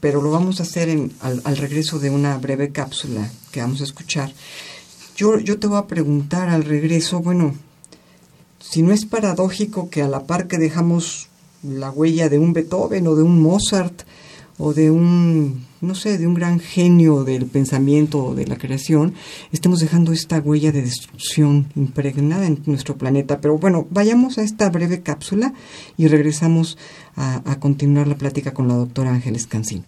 pero 0.00 0.22
lo 0.22 0.30
vamos 0.30 0.60
a 0.60 0.62
hacer 0.62 0.88
en, 0.88 1.12
al, 1.20 1.56
regreso 1.56 1.98
de 1.98 2.10
una 2.10 2.38
breve 2.38 2.70
cápsula 2.70 3.30
que 3.50 3.60
vamos 3.60 3.80
a 3.80 3.84
escuchar. 3.84 4.32
Yo, 5.16 5.38
yo 5.38 5.58
te 5.58 5.66
voy 5.66 5.78
a 5.78 5.86
preguntar 5.86 6.48
al 6.48 6.64
regreso, 6.64 7.20
bueno, 7.20 7.54
si 8.60 8.82
no 8.82 8.92
es 8.92 9.04
paradójico 9.04 9.90
que 9.90 10.02
a 10.02 10.08
la 10.08 10.26
par 10.26 10.46
que 10.46 10.58
dejamos 10.58 11.28
la 11.62 11.90
huella 11.90 12.28
de 12.28 12.38
un 12.38 12.52
Beethoven 12.52 13.06
o 13.06 13.14
de 13.14 13.22
un 13.22 13.40
Mozart 13.40 14.02
o 14.62 14.72
de 14.72 14.90
un 14.90 15.64
no 15.82 15.96
sé, 15.96 16.16
de 16.16 16.28
un 16.28 16.34
gran 16.34 16.60
genio 16.60 17.24
del 17.24 17.46
pensamiento 17.46 18.24
o 18.24 18.34
de 18.36 18.46
la 18.46 18.56
creación, 18.56 19.14
estemos 19.50 19.80
dejando 19.80 20.12
esta 20.12 20.38
huella 20.38 20.70
de 20.70 20.80
destrucción 20.80 21.66
impregnada 21.74 22.46
en 22.46 22.62
nuestro 22.66 22.96
planeta. 22.96 23.40
Pero 23.40 23.58
bueno, 23.58 23.88
vayamos 23.90 24.38
a 24.38 24.42
esta 24.42 24.70
breve 24.70 25.02
cápsula 25.02 25.52
y 25.96 26.06
regresamos 26.06 26.78
a, 27.16 27.42
continuar 27.58 28.06
la 28.06 28.16
plática 28.16 28.54
con 28.54 28.68
la 28.68 28.74
doctora 28.74 29.10
Ángeles 29.10 29.48
Cancín. 29.48 29.84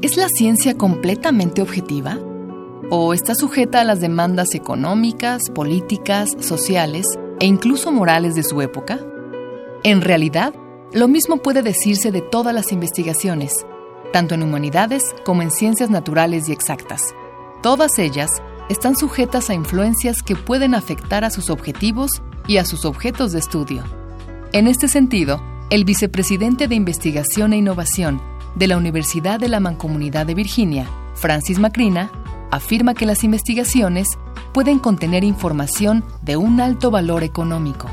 ¿Es 0.00 0.16
la 0.16 0.28
ciencia 0.30 0.78
completamente 0.78 1.60
objetiva? 1.60 2.18
¿O 2.90 3.12
está 3.12 3.34
sujeta 3.34 3.82
a 3.82 3.84
las 3.84 4.00
demandas 4.00 4.54
económicas, 4.54 5.42
políticas, 5.54 6.30
sociales 6.40 7.04
e 7.38 7.46
incluso 7.46 7.92
morales 7.92 8.34
de 8.34 8.42
su 8.42 8.62
época? 8.62 8.98
En 9.82 10.00
realidad, 10.00 10.54
lo 10.92 11.06
mismo 11.06 11.36
puede 11.36 11.62
decirse 11.62 12.10
de 12.10 12.20
todas 12.20 12.52
las 12.52 12.72
investigaciones, 12.72 13.64
tanto 14.12 14.34
en 14.34 14.42
humanidades 14.42 15.02
como 15.24 15.42
en 15.42 15.50
ciencias 15.52 15.88
naturales 15.88 16.48
y 16.48 16.52
exactas. 16.52 17.14
Todas 17.62 17.98
ellas 17.98 18.30
están 18.68 18.96
sujetas 18.96 19.50
a 19.50 19.54
influencias 19.54 20.22
que 20.22 20.34
pueden 20.34 20.74
afectar 20.74 21.24
a 21.24 21.30
sus 21.30 21.48
objetivos 21.48 22.22
y 22.48 22.56
a 22.56 22.64
sus 22.64 22.84
objetos 22.84 23.32
de 23.32 23.38
estudio. 23.38 23.84
En 24.52 24.66
este 24.66 24.88
sentido, 24.88 25.40
el 25.70 25.84
vicepresidente 25.84 26.66
de 26.66 26.74
Investigación 26.74 27.52
e 27.52 27.58
Innovación 27.58 28.20
de 28.56 28.66
la 28.66 28.76
Universidad 28.76 29.38
de 29.38 29.48
la 29.48 29.60
Mancomunidad 29.60 30.26
de 30.26 30.34
Virginia, 30.34 30.88
Francis 31.14 31.60
Macrina, 31.60 32.10
afirma 32.50 32.94
que 32.94 33.06
las 33.06 33.22
investigaciones 33.22 34.08
pueden 34.52 34.80
contener 34.80 35.22
información 35.22 36.02
de 36.22 36.36
un 36.36 36.60
alto 36.60 36.90
valor 36.90 37.22
económico. 37.22 37.88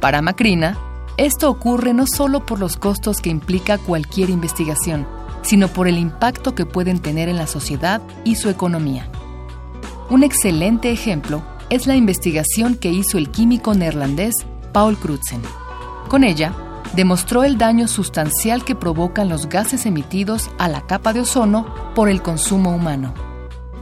Para 0.00 0.20
Macrina, 0.20 0.78
esto 1.16 1.48
ocurre 1.48 1.94
no 1.94 2.06
solo 2.06 2.44
por 2.44 2.60
los 2.60 2.76
costos 2.76 3.20
que 3.20 3.30
implica 3.30 3.78
cualquier 3.78 4.28
investigación, 4.28 5.06
sino 5.42 5.68
por 5.68 5.88
el 5.88 5.98
impacto 5.98 6.54
que 6.54 6.66
pueden 6.66 6.98
tener 6.98 7.28
en 7.28 7.36
la 7.36 7.46
sociedad 7.46 8.02
y 8.24 8.36
su 8.36 8.50
economía. 8.50 9.08
Un 10.10 10.24
excelente 10.24 10.90
ejemplo 10.90 11.42
es 11.70 11.86
la 11.86 11.96
investigación 11.96 12.76
que 12.76 12.90
hizo 12.90 13.18
el 13.18 13.30
químico 13.30 13.74
neerlandés 13.74 14.34
Paul 14.72 14.96
Crutzen. 14.98 15.40
Con 16.08 16.22
ella, 16.22 16.54
demostró 16.94 17.44
el 17.44 17.58
daño 17.58 17.88
sustancial 17.88 18.64
que 18.64 18.74
provocan 18.74 19.28
los 19.28 19.48
gases 19.48 19.86
emitidos 19.86 20.50
a 20.58 20.68
la 20.68 20.82
capa 20.82 21.12
de 21.12 21.20
ozono 21.20 21.66
por 21.94 22.08
el 22.08 22.22
consumo 22.22 22.74
humano. 22.74 23.14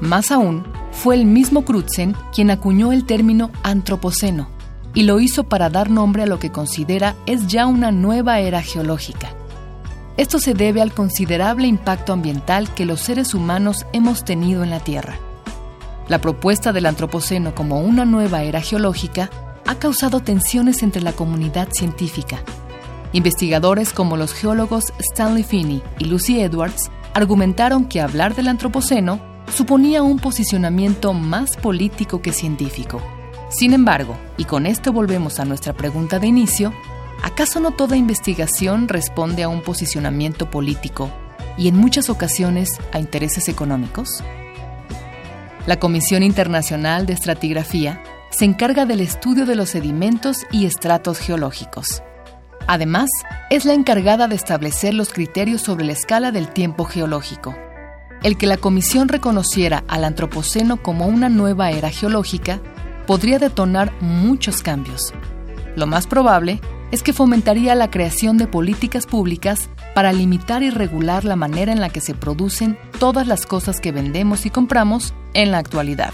Más 0.01 0.31
aún, 0.31 0.65
fue 0.93 1.17
el 1.17 1.27
mismo 1.27 1.65
Crutzen 1.65 2.15
quien 2.33 2.51
acuñó 2.51 2.93
el 2.93 3.05
término 3.05 3.51
antropoceno, 3.63 4.49
y 4.95 5.03
lo 5.03 5.21
hizo 5.21 5.45
para 5.45 5.69
dar 5.69 5.91
nombre 5.91 6.23
a 6.23 6.27
lo 6.27 6.39
que 6.39 6.53
considera 6.53 7.17
es 7.27 7.49
ya 7.49 7.67
una 7.67 7.91
nueva 7.91 8.39
era 8.39 8.63
geológica. 8.63 9.35
Esto 10.17 10.39
se 10.39 10.55
debe 10.55 10.81
al 10.81 10.95
considerable 10.95 11.67
impacto 11.67 12.13
ambiental 12.13 12.73
que 12.73 12.87
los 12.87 13.01
seres 13.01 13.35
humanos 13.35 13.85
hemos 13.93 14.25
tenido 14.25 14.63
en 14.63 14.71
la 14.71 14.79
Tierra. 14.79 15.19
La 16.09 16.21
propuesta 16.21 16.73
del 16.73 16.87
Antropoceno 16.87 17.55
como 17.55 17.81
una 17.81 18.05
nueva 18.05 18.45
era 18.45 18.61
geológica 18.61 19.31
ha 19.67 19.75
causado 19.77 20.21
tensiones 20.21 20.83
entre 20.83 21.03
la 21.03 21.13
comunidad 21.13 21.69
científica. 21.73 22.43
Investigadores 23.13 23.93
como 23.93 24.17
los 24.17 24.33
geólogos 24.33 24.93
Stanley 24.99 25.43
Finney 25.43 25.83
y 25.99 26.05
Lucy 26.05 26.41
Edwards 26.41 26.91
argumentaron 27.15 27.87
que 27.87 28.01
hablar 28.01 28.35
del 28.37 28.49
Antropoceno 28.49 29.21
suponía 29.53 30.03
un 30.03 30.19
posicionamiento 30.19 31.13
más 31.13 31.57
político 31.57 32.23
que 32.23 32.33
científico. 32.33 33.01
Sin 33.55 33.73
embargo, 33.73 34.19
y 34.37 34.47
con 34.47 34.67
esto 34.67 34.93
volvemos 34.93 35.39
a 35.39 35.45
nuestra 35.45 35.75
pregunta 35.75 36.19
de 36.19 36.27
inicio, 36.27 36.75
¿acaso 37.23 37.61
no 37.61 37.71
toda 37.71 37.97
investigación 37.97 38.89
responde 38.89 39.45
a 39.45 39.49
un 39.49 39.63
posicionamiento 39.63 40.51
político 40.51 41.09
y 41.57 41.69
en 41.69 41.77
muchas 41.77 42.11
ocasiones 42.11 42.81
a 42.93 42.99
intereses 42.99 43.49
económicos? 43.49 44.25
La 45.67 45.79
Comisión 45.79 46.25
Internacional 46.25 47.07
de 47.07 47.13
Estratigrafía 47.13 48.03
se 48.31 48.45
encarga 48.45 48.87
del 48.87 49.01
estudio 49.01 49.47
de 49.47 49.55
los 49.55 49.71
sedimentos 49.71 50.39
y 50.51 50.67
estratos 50.67 51.21
geológicos. 51.21 52.03
Además, 52.67 53.09
es 53.51 53.65
la 53.65 53.75
encargada 53.75 54.27
de 54.27 54.35
establecer 54.35 54.95
los 54.95 55.11
criterios 55.11 55.63
sobre 55.63 55.85
la 55.85 55.93
escala 55.93 56.33
del 56.33 56.49
tiempo 56.49 56.87
geológico. 56.87 57.55
El 58.25 58.37
que 58.37 58.49
la 58.49 58.57
Comisión 58.57 59.07
reconociera 59.07 59.85
al 59.87 60.03
Antropoceno 60.03 60.83
como 60.83 61.07
una 61.07 61.29
nueva 61.29 61.71
era 61.71 61.91
geológica 61.91 62.61
podría 63.07 63.39
detonar 63.39 63.93
muchos 64.01 64.63
cambios. 64.63 65.13
Lo 65.77 65.87
más 65.87 66.07
probable 66.07 66.61
es 66.91 67.03
que 67.03 67.13
fomentaría 67.13 67.75
la 67.75 67.91
creación 67.91 68.39
de 68.39 68.47
políticas 68.47 69.07
públicas 69.07 69.69
para 69.95 70.13
limitar 70.13 70.63
y 70.63 70.71
regular 70.71 71.25
la 71.25 71.37
manera 71.37 71.73
en 71.73 71.81
la 71.81 71.89
que 71.89 72.01
se 72.01 72.15
producen 72.15 72.79
todas 72.99 73.27
las 73.27 73.47
cosas 73.47 73.81
que 73.81 73.93
vendemos 73.93 74.47
y 74.47 74.51
compramos 74.51 75.15
en 75.33 75.51
la 75.51 75.59
actualidad. 75.59 76.13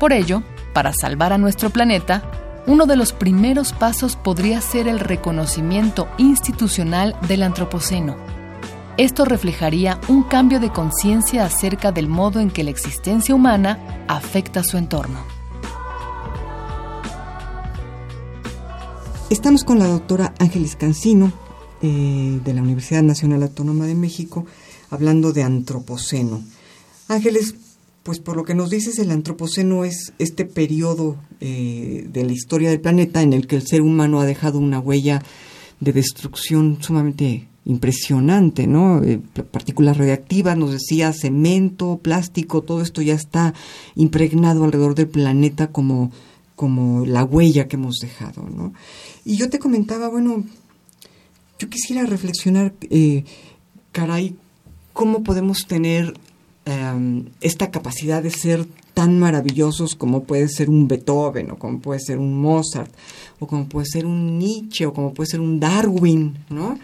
Por 0.00 0.12
ello, 0.12 0.42
para 0.72 0.92
salvar 0.92 1.32
a 1.32 1.38
nuestro 1.38 1.70
planeta, 1.70 2.22
uno 2.66 2.86
de 2.86 2.96
los 2.96 3.12
primeros 3.12 3.72
pasos 3.72 4.16
podría 4.16 4.60
ser 4.60 4.88
el 4.88 5.00
reconocimiento 5.00 6.08
institucional 6.18 7.16
del 7.28 7.42
Antropoceno. 7.42 8.16
Esto 8.96 9.24
reflejaría 9.24 9.98
un 10.08 10.22
cambio 10.22 10.60
de 10.60 10.70
conciencia 10.70 11.44
acerca 11.44 11.92
del 11.92 12.08
modo 12.08 12.40
en 12.40 12.50
que 12.50 12.62
la 12.62 12.70
existencia 12.70 13.34
humana 13.34 13.78
afecta 14.06 14.62
su 14.62 14.76
entorno. 14.76 15.31
Estamos 19.32 19.64
con 19.64 19.78
la 19.78 19.86
doctora 19.86 20.34
Ángeles 20.40 20.76
Cancino 20.76 21.32
eh, 21.80 22.38
de 22.44 22.52
la 22.52 22.60
Universidad 22.60 23.02
Nacional 23.02 23.42
Autónoma 23.42 23.86
de 23.86 23.94
México 23.94 24.44
hablando 24.90 25.32
de 25.32 25.42
antropoceno. 25.42 26.42
Ángeles, 27.08 27.54
pues 28.02 28.18
por 28.18 28.36
lo 28.36 28.44
que 28.44 28.54
nos 28.54 28.68
dices, 28.68 28.98
el 28.98 29.10
antropoceno 29.10 29.86
es 29.86 30.12
este 30.18 30.44
periodo 30.44 31.16
eh, 31.40 32.06
de 32.12 32.24
la 32.26 32.32
historia 32.32 32.68
del 32.68 32.82
planeta 32.82 33.22
en 33.22 33.32
el 33.32 33.46
que 33.46 33.56
el 33.56 33.66
ser 33.66 33.80
humano 33.80 34.20
ha 34.20 34.26
dejado 34.26 34.58
una 34.58 34.80
huella 34.80 35.22
de 35.80 35.94
destrucción 35.94 36.76
sumamente 36.82 37.48
impresionante, 37.64 38.66
¿no? 38.66 39.02
Eh, 39.02 39.18
partículas 39.50 39.96
radiactivas, 39.96 40.58
nos 40.58 40.72
decía, 40.72 41.10
cemento, 41.14 42.00
plástico, 42.02 42.60
todo 42.60 42.82
esto 42.82 43.00
ya 43.00 43.14
está 43.14 43.54
impregnado 43.94 44.64
alrededor 44.64 44.94
del 44.94 45.08
planeta 45.08 45.68
como, 45.68 46.12
como 46.62 47.04
la 47.04 47.24
huella 47.24 47.66
que 47.66 47.74
hemos 47.74 47.96
dejado, 47.96 48.48
¿no? 48.48 48.72
Y 49.24 49.34
yo 49.34 49.50
te 49.50 49.58
comentaba, 49.58 50.08
bueno, 50.08 50.44
yo 51.58 51.68
quisiera 51.68 52.06
reflexionar, 52.06 52.72
eh, 52.88 53.24
caray, 53.90 54.36
cómo 54.92 55.24
podemos 55.24 55.66
tener 55.66 56.14
em, 56.64 57.24
esta 57.40 57.72
capacidad 57.72 58.22
de 58.22 58.30
ser 58.30 58.64
tan 58.94 59.18
maravillosos 59.18 59.96
como 59.96 60.22
puede 60.22 60.48
ser 60.48 60.70
un 60.70 60.86
Beethoven 60.86 61.50
o 61.50 61.58
como 61.58 61.80
puede 61.80 61.98
ser 61.98 62.18
un 62.18 62.40
Mozart 62.40 62.94
o 63.40 63.48
como 63.48 63.68
puede 63.68 63.86
ser 63.86 64.06
un 64.06 64.38
Nietzsche 64.38 64.86
o 64.86 64.92
como 64.92 65.12
puede 65.14 65.30
ser 65.30 65.40
un 65.40 65.58
Darwin, 65.58 66.44
¿no? 66.48 66.78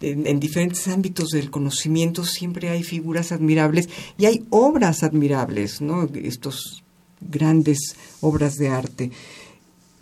En, 0.00 0.40
diferentes 0.40 0.88
ámbitos 0.88 1.28
del 1.32 1.50
conocimiento 1.50 2.24
siempre 2.24 2.70
hay 2.70 2.82
figuras 2.82 3.30
admirables 3.30 3.90
y 4.16 4.24
hay 4.24 4.46
obras 4.48 5.02
admirables, 5.02 5.82
¿no? 5.82 6.08
Estos 6.14 6.82
grandes 7.20 7.96
obras 8.20 8.56
de 8.56 8.68
arte. 8.68 9.10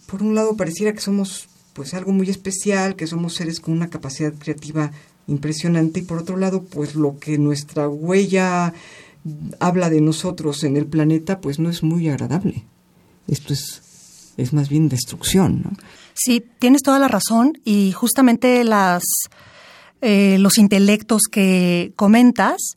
Por 0.06 0.22
un 0.22 0.34
lado 0.34 0.56
pareciera 0.56 0.92
que 0.92 1.00
somos 1.00 1.48
pues 1.72 1.92
algo 1.94 2.12
muy 2.12 2.30
especial, 2.30 2.96
que 2.96 3.06
somos 3.06 3.34
seres 3.34 3.60
con 3.60 3.74
una 3.74 3.90
capacidad 3.90 4.32
creativa 4.32 4.92
impresionante 5.26 6.00
y 6.00 6.02
por 6.04 6.18
otro 6.18 6.36
lado, 6.36 6.62
pues 6.62 6.94
lo 6.94 7.18
que 7.18 7.38
nuestra 7.38 7.88
huella 7.88 8.72
habla 9.60 9.90
de 9.90 10.00
nosotros 10.00 10.64
en 10.64 10.76
el 10.76 10.86
planeta, 10.86 11.40
pues 11.40 11.58
no 11.58 11.68
es 11.68 11.82
muy 11.82 12.08
agradable. 12.08 12.64
Esto 13.28 13.52
es, 13.52 13.82
es 14.36 14.52
más 14.52 14.68
bien 14.68 14.88
destrucción. 14.88 15.76
Sí, 16.14 16.44
tienes 16.58 16.82
toda 16.82 16.98
la 16.98 17.08
razón 17.08 17.58
y 17.64 17.92
justamente 17.92 18.62
las, 18.64 19.02
eh, 20.00 20.38
los 20.38 20.58
intelectos 20.58 21.22
que 21.30 21.92
comentas, 21.96 22.76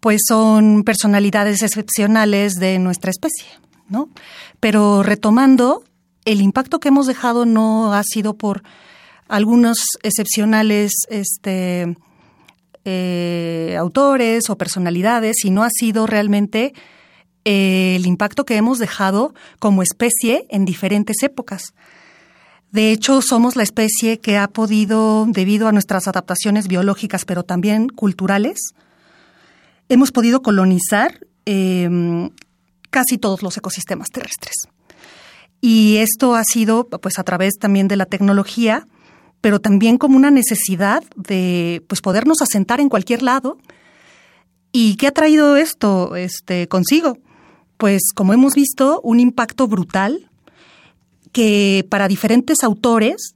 pues 0.00 0.22
son 0.26 0.84
personalidades 0.84 1.62
excepcionales 1.62 2.54
de 2.54 2.78
nuestra 2.78 3.10
especie, 3.10 3.46
¿no? 3.88 4.08
Pero 4.60 5.02
retomando, 5.02 5.84
el 6.24 6.40
impacto 6.40 6.80
que 6.80 6.88
hemos 6.88 7.06
dejado 7.06 7.46
no 7.46 7.92
ha 7.92 8.02
sido 8.02 8.34
por 8.34 8.62
algunos 9.28 9.78
excepcionales 10.02 10.92
este, 11.10 11.96
eh, 12.84 13.76
autores 13.78 14.48
o 14.50 14.56
personalidades, 14.56 15.36
sino 15.40 15.62
ha 15.62 15.70
sido 15.70 16.06
realmente 16.06 16.72
eh, 17.44 17.96
el 17.96 18.06
impacto 18.06 18.44
que 18.44 18.56
hemos 18.56 18.78
dejado 18.78 19.34
como 19.58 19.82
especie 19.82 20.46
en 20.50 20.64
diferentes 20.64 21.22
épocas. 21.22 21.74
De 22.70 22.92
hecho, 22.92 23.22
somos 23.22 23.56
la 23.56 23.62
especie 23.62 24.18
que 24.20 24.36
ha 24.36 24.48
podido, 24.48 25.26
debido 25.26 25.68
a 25.68 25.72
nuestras 25.72 26.06
adaptaciones 26.08 26.68
biológicas, 26.68 27.24
pero 27.24 27.42
también 27.42 27.88
culturales, 27.88 28.74
hemos 29.88 30.12
podido 30.12 30.42
colonizar 30.42 31.20
em, 31.46 32.30
casi 32.90 33.18
todos 33.18 33.42
los 33.42 33.56
ecosistemas 33.56 34.08
terrestres. 34.10 34.54
Y 35.60 35.96
esto 35.96 36.34
ha 36.34 36.44
sido 36.44 36.88
pues 36.88 37.18
a 37.18 37.24
través 37.24 37.54
también 37.58 37.88
de 37.88 37.96
la 37.96 38.06
tecnología, 38.06 38.86
pero 39.40 39.60
también 39.60 39.98
como 39.98 40.16
una 40.16 40.30
necesidad 40.30 41.02
de 41.16 41.82
pues 41.88 42.00
podernos 42.00 42.42
asentar 42.42 42.80
en 42.80 42.88
cualquier 42.88 43.22
lado. 43.22 43.58
¿Y 44.72 44.96
qué 44.96 45.06
ha 45.08 45.12
traído 45.12 45.56
esto 45.56 46.16
este 46.16 46.68
consigo? 46.68 47.18
Pues 47.76 48.02
como 48.14 48.32
hemos 48.32 48.54
visto, 48.54 49.00
un 49.02 49.20
impacto 49.20 49.66
brutal 49.66 50.28
que 51.32 51.86
para 51.88 52.08
diferentes 52.08 52.62
autores 52.62 53.34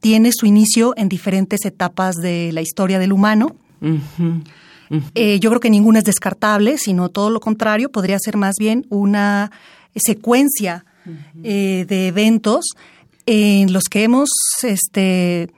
tiene 0.00 0.30
su 0.32 0.46
inicio 0.46 0.94
en 0.96 1.08
diferentes 1.08 1.64
etapas 1.64 2.16
de 2.16 2.52
la 2.52 2.60
historia 2.60 2.98
del 2.98 3.12
humano. 3.12 3.56
Eh, 5.14 5.38
yo 5.40 5.50
creo 5.50 5.60
que 5.60 5.70
ninguna 5.70 5.98
es 5.98 6.04
descartable, 6.04 6.78
sino 6.78 7.08
todo 7.08 7.30
lo 7.30 7.40
contrario, 7.40 7.90
podría 7.90 8.18
ser 8.18 8.36
más 8.36 8.54
bien 8.58 8.86
una 8.88 9.50
secuencia 9.94 10.84
eh, 11.42 11.84
de 11.88 12.08
eventos 12.08 12.64
en 13.26 13.72
los 13.72 13.84
que 13.84 14.04
hemos 14.04 14.30
este, 14.62 15.50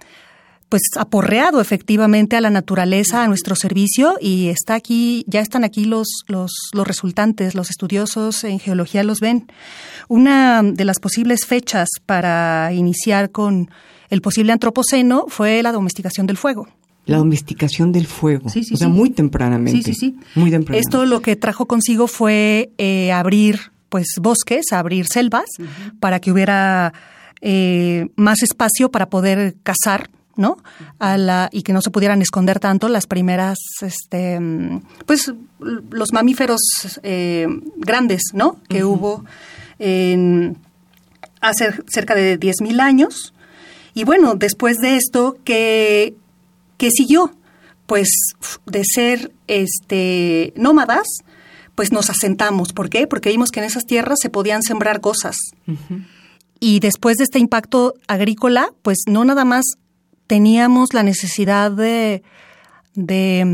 pues 0.69 0.83
aporreado 0.97 1.61
efectivamente 1.61 2.37
a 2.37 2.41
la 2.41 2.51
naturaleza 2.51 3.25
a 3.25 3.29
nuestro 3.29 3.57
servicio 3.57 4.17
y 4.21 4.49
está 4.49 4.75
aquí, 4.75 5.25
ya 5.27 5.41
están 5.41 5.65
aquí 5.65 5.85
los, 5.85 6.09
los, 6.27 6.53
los 6.73 6.87
resultantes, 6.87 7.55
los 7.55 7.71
estudiosos 7.71 8.45
en 8.45 8.59
geología 8.59 9.03
los 9.03 9.21
ven. 9.21 9.51
Una 10.09 10.63
de 10.63 10.85
las 10.85 11.01
posibles 11.01 11.45
fechas 11.45 11.89
para 12.07 12.73
iniciar 12.73 13.31
con 13.31 13.71
el 14.11 14.21
posible 14.23 14.53
antropoceno 14.53 15.27
fue 15.29 15.63
la 15.63 15.73
domesticación 15.73 16.27
del 16.27 16.37
fuego. 16.37 16.69
La 17.11 17.19
domesticación 17.19 17.91
del 17.91 18.07
fuego. 18.07 18.49
Sí, 18.49 18.63
sí, 18.63 18.75
o 18.75 18.77
sea, 18.77 18.89
muy 18.89 19.11
tempranamente. 19.11 19.83
Sí, 19.83 19.95
sí, 19.95 19.95
sí. 19.95 20.17
Muy 20.37 20.51
tempranamente. 20.51 20.79
Esto 20.79 21.07
lo 21.07 21.21
que 21.23 21.35
trajo 21.35 21.67
consigo 21.67 22.07
fue 22.07 22.71
eh, 22.79 23.11
abrir 23.11 23.73
pues 23.89 24.07
bosques, 24.21 24.67
abrir 24.71 25.07
selvas, 25.13 25.47
para 25.99 26.21
que 26.21 26.31
hubiera 26.31 26.93
eh, 27.41 28.09
más 28.15 28.43
espacio 28.43 28.93
para 28.93 29.09
poder 29.11 29.57
cazar 29.65 30.09
¿no? 30.37 30.57
A 31.01 31.19
la, 31.19 31.49
y 31.53 31.63
que 31.63 31.73
no 31.73 31.83
se 31.83 31.91
pudieran 31.91 32.23
esconder 32.23 32.61
tanto 32.61 32.89
las 32.89 33.07
primeras, 33.07 33.59
este, 33.83 34.39
pues 35.05 35.33
los 35.59 36.13
mamíferos 36.13 36.61
eh, 37.03 37.47
grandes, 37.77 38.23
¿no? 38.33 38.59
Que 38.69 38.85
hubo 38.85 39.25
en, 39.81 40.57
hace 41.41 41.75
cerca 41.89 42.15
de 42.15 42.39
10.000 42.39 42.81
años. 42.81 43.35
Y 43.93 44.05
bueno, 44.05 44.35
después 44.35 44.79
de 44.79 44.97
esto, 44.97 45.37
¿qué, 45.45 46.15
qué 46.81 46.91
siguió? 46.91 47.31
Pues 47.87 48.09
de 48.67 48.83
ser 48.85 49.33
este, 49.47 50.53
nómadas, 50.57 51.07
pues 51.75 51.93
nos 51.93 52.09
asentamos. 52.09 52.73
¿Por 52.73 52.89
qué? 52.89 53.07
Porque 53.07 53.29
vimos 53.29 53.51
que 53.51 53.61
en 53.61 53.67
esas 53.67 53.85
tierras 53.85 54.19
se 54.21 54.31
podían 54.31 54.63
sembrar 54.63 55.01
cosas. 55.01 55.37
Y 56.59 56.81
después 56.81 57.19
de 57.19 57.25
este 57.25 57.39
impacto 57.39 57.95
agrícola, 58.09 58.73
pues 58.83 58.99
no 59.07 59.25
nada 59.25 59.45
más 59.45 59.65
teníamos 60.27 60.95
la 60.95 61.03
necesidad 61.03 61.71
de, 61.71 62.23
de, 62.95 63.45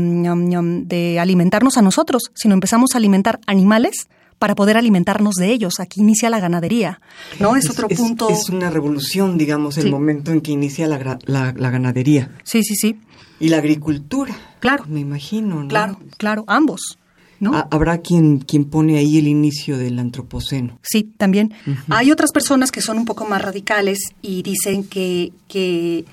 de 0.85 1.19
alimentarnos 1.19 1.77
a 1.77 1.81
nosotros, 1.81 2.31
sino 2.33 2.53
empezamos 2.53 2.91
a 2.93 2.97
alimentar 2.97 3.39
animales 3.45 4.07
para 4.39 4.55
poder 4.55 4.77
alimentarnos 4.77 5.35
de 5.35 5.51
ellos. 5.51 5.79
Aquí 5.79 6.01
inicia 6.01 6.29
la 6.29 6.39
ganadería, 6.39 7.01
¿no? 7.39 7.55
Es, 7.55 7.69
otro 7.69 7.87
punto. 7.87 8.29
Es 8.29 8.49
una 8.49 8.69
revolución, 8.69 9.37
digamos, 9.37 9.77
el 9.77 9.89
momento 9.89 10.31
en 10.31 10.41
que 10.41 10.51
inicia 10.51 10.87
la, 10.87 11.19
la, 11.25 11.51
ganadería. 11.71 12.31
Sí, 12.43 12.63
sí, 12.63 12.75
sí. 12.75 12.99
Y 13.39 13.49
la 13.49 13.57
agricultura. 13.57 14.35
Claro. 14.59 14.85
Me 14.87 14.99
imagino, 14.99 15.63
¿no? 15.63 15.67
Claro, 15.67 15.99
claro, 16.17 16.43
ambos. 16.47 16.97
¿No? 17.39 17.67
Habrá 17.69 17.99
quien, 17.99 18.39
quien 18.39 18.65
pone 18.65 18.97
ahí 18.97 19.19
el 19.19 19.27
inicio 19.27 19.77
del 19.77 19.99
antropoceno. 19.99 20.79
Sí, 20.81 21.03
también. 21.17 21.53
Hay 21.89 22.11
otras 22.11 22.31
personas 22.31 22.71
que 22.71 22.81
son 22.81 22.97
un 22.97 23.05
poco 23.05 23.25
más 23.25 23.43
radicales 23.43 23.99
y 24.23 24.41
dicen 24.41 24.83
que, 24.83 25.31
que 25.47 26.05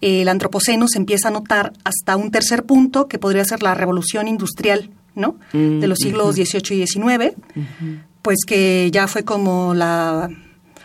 el 0.00 0.28
antropoceno 0.28 0.88
se 0.88 0.98
empieza 0.98 1.28
a 1.28 1.30
notar 1.30 1.72
hasta 1.84 2.16
un 2.16 2.32
tercer 2.32 2.64
punto, 2.64 3.06
que 3.06 3.20
podría 3.20 3.44
ser 3.44 3.62
la 3.62 3.74
revolución 3.74 4.26
industrial, 4.26 4.90
¿no? 5.14 5.36
Mm, 5.52 5.80
de 5.80 5.86
los 5.86 5.98
siglos 5.98 6.34
XVIII 6.34 6.82
y 6.82 6.86
XIX, 6.86 7.34
pues 8.22 8.38
que 8.46 8.90
ya 8.92 9.06
fue 9.06 9.24
como 9.24 9.74
la, 9.74 10.30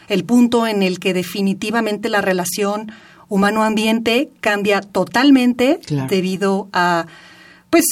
el 0.07 0.23
punto 0.25 0.67
en 0.67 0.83
el 0.83 0.99
que 0.99 1.13
definitivamente 1.13 2.09
la 2.09 2.21
relación 2.21 2.91
humano-ambiente 3.29 4.31
cambia 4.41 4.81
totalmente 4.81 5.79
debido 6.09 6.67
a, 6.73 7.05
pues, 7.69 7.85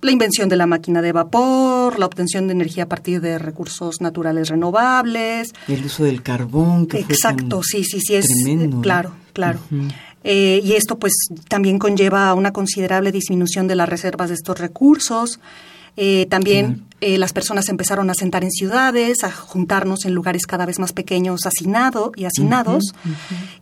la 0.00 0.12
invención 0.12 0.48
de 0.48 0.56
la 0.56 0.66
máquina 0.66 1.02
de 1.02 1.12
vapor, 1.12 1.98
la 1.98 2.06
obtención 2.06 2.46
de 2.46 2.52
energía 2.52 2.84
a 2.84 2.88
partir 2.88 3.20
de 3.20 3.38
recursos 3.38 4.00
naturales 4.00 4.48
renovables. 4.48 5.52
El 5.66 5.84
uso 5.84 6.04
del 6.04 6.22
carbón. 6.22 6.86
Que 6.86 7.00
Exacto, 7.00 7.62
sí, 7.64 7.82
sí, 7.84 8.00
sí, 8.00 8.14
es 8.14 8.26
claro, 8.82 9.12
claro. 9.32 9.58
Eh, 10.24 10.60
y 10.64 10.72
esto 10.74 10.98
pues 10.98 11.12
también 11.48 11.78
conlleva 11.78 12.34
una 12.34 12.52
considerable 12.52 13.12
disminución 13.12 13.68
de 13.68 13.76
las 13.76 13.88
reservas 13.88 14.28
de 14.28 14.34
estos 14.34 14.58
recursos. 14.58 15.40
Eh, 16.00 16.26
también 16.30 16.84
eh, 17.00 17.18
las 17.18 17.32
personas 17.32 17.68
empezaron 17.68 18.08
a 18.08 18.14
sentar 18.14 18.44
en 18.44 18.52
ciudades, 18.52 19.24
a 19.24 19.32
juntarnos 19.32 20.04
en 20.04 20.14
lugares 20.14 20.46
cada 20.46 20.64
vez 20.64 20.78
más 20.78 20.92
pequeños, 20.92 21.44
hacinado 21.44 22.12
y 22.14 22.24
hacinados. 22.24 22.94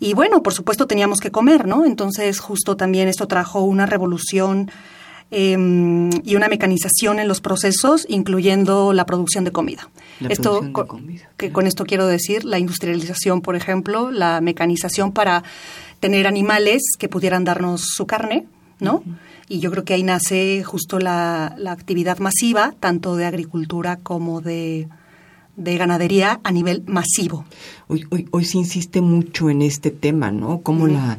Y 0.00 0.12
bueno, 0.12 0.42
por 0.42 0.52
supuesto 0.52 0.86
teníamos 0.86 1.20
que 1.20 1.30
comer, 1.30 1.66
¿no? 1.66 1.86
Entonces 1.86 2.38
justo 2.38 2.76
también 2.76 3.08
esto 3.08 3.26
trajo 3.26 3.62
una 3.62 3.86
revolución 3.86 4.70
em, 5.30 6.10
y 6.24 6.36
una 6.36 6.48
mecanización 6.48 7.20
en 7.20 7.26
los 7.26 7.40
procesos, 7.40 8.04
incluyendo 8.08 8.92
la 8.92 9.06
producción 9.06 9.44
de 9.44 9.52
comida. 9.52 9.88
esto, 10.28 10.60
que 11.38 11.52
con 11.52 11.66
esto 11.66 11.86
quiero 11.86 12.06
decir 12.06 12.44
la 12.44 12.58
industrialización, 12.58 13.40
por 13.40 13.56
ejemplo, 13.56 14.10
la 14.10 14.42
mecanización 14.42 15.12
para 15.12 15.42
tener 16.00 16.26
animales 16.26 16.82
que 16.98 17.08
pudieran 17.08 17.44
darnos 17.44 17.82
su 17.94 18.06
carne, 18.06 18.46
¿no? 18.80 19.02
Y 19.48 19.60
yo 19.60 19.70
creo 19.70 19.84
que 19.84 19.94
ahí 19.94 20.02
nace 20.02 20.64
justo 20.64 20.98
la, 20.98 21.56
actividad 21.68 22.18
masiva, 22.18 22.74
tanto 22.80 23.16
de 23.16 23.26
agricultura 23.26 23.96
como 23.96 24.40
de, 24.40 24.88
ganadería 25.56 26.40
a 26.42 26.50
nivel 26.50 26.82
masivo. 26.86 27.44
Hoy, 27.86 28.06
hoy, 28.32 28.44
se 28.44 28.58
insiste 28.58 29.00
mucho 29.00 29.48
en 29.48 29.62
este 29.62 29.92
tema, 29.92 30.32
¿no? 30.32 30.62
Cómo 30.62 30.88
la, 30.88 31.18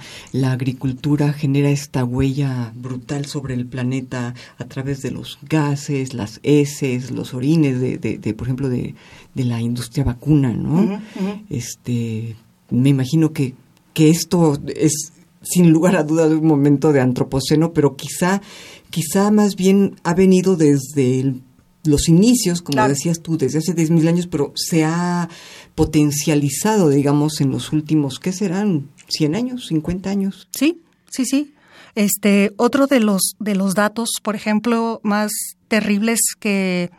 agricultura 0.52 1.32
genera 1.32 1.70
esta 1.70 2.04
huella 2.04 2.74
brutal 2.76 3.26
sobre 3.26 3.54
el 3.54 3.66
planeta 3.66 4.36
a 4.58 4.66
través 4.66 5.02
de 5.02 5.12
los 5.12 5.40
gases, 5.44 6.14
las 6.14 6.42
heces, 6.44 7.12
los 7.12 7.34
orines, 7.34 7.80
de, 7.80 7.98
de, 7.98 8.34
por 8.34 8.48
ejemplo, 8.48 8.68
de, 8.68 8.94
de, 9.34 9.44
la 9.46 9.62
industria 9.62 10.04
vacuna, 10.04 10.52
¿no? 10.52 11.02
Este, 11.50 12.36
me 12.70 12.90
imagino 12.90 13.32
que, 13.32 13.56
que 13.98 14.12
esto 14.12 14.62
es 14.76 15.12
sin 15.42 15.72
lugar 15.72 15.96
a 15.96 16.04
dudas 16.04 16.32
un 16.32 16.46
momento 16.46 16.94
de 16.94 17.02
antropoceno, 17.02 17.74
pero 17.74 17.96
quizá, 17.96 18.44
quizá 18.92 19.32
más 19.32 19.56
bien 19.56 19.96
ha 20.04 20.14
venido 20.14 20.56
desde 20.56 21.34
los 21.84 22.08
inicios, 22.08 22.62
como 22.62 22.88
decías 22.88 23.22
tú, 23.24 23.40
desde 23.40 23.58
hace 23.58 23.76
10.000 23.76 24.08
años, 24.08 24.28
pero 24.28 24.54
se 24.56 24.86
ha 24.86 25.30
potencializado, 25.74 26.90
digamos, 26.90 27.42
en 27.42 27.50
los 27.50 27.74
últimos, 27.74 28.20
¿qué 28.20 28.34
serán? 28.34 28.92
¿100 29.08 29.36
años? 29.36 29.72
¿50 29.72 30.06
años? 30.06 30.48
Sí, 30.52 30.84
sí, 31.10 31.26
sí. 31.26 31.56
Este, 31.96 32.52
otro 32.58 32.86
de 32.86 33.00
los, 33.00 33.34
de 33.40 33.56
los 33.56 33.74
datos, 33.74 34.10
por 34.22 34.36
ejemplo, 34.36 35.00
más 35.02 35.32
terribles 35.70 36.20
que, 36.40 36.92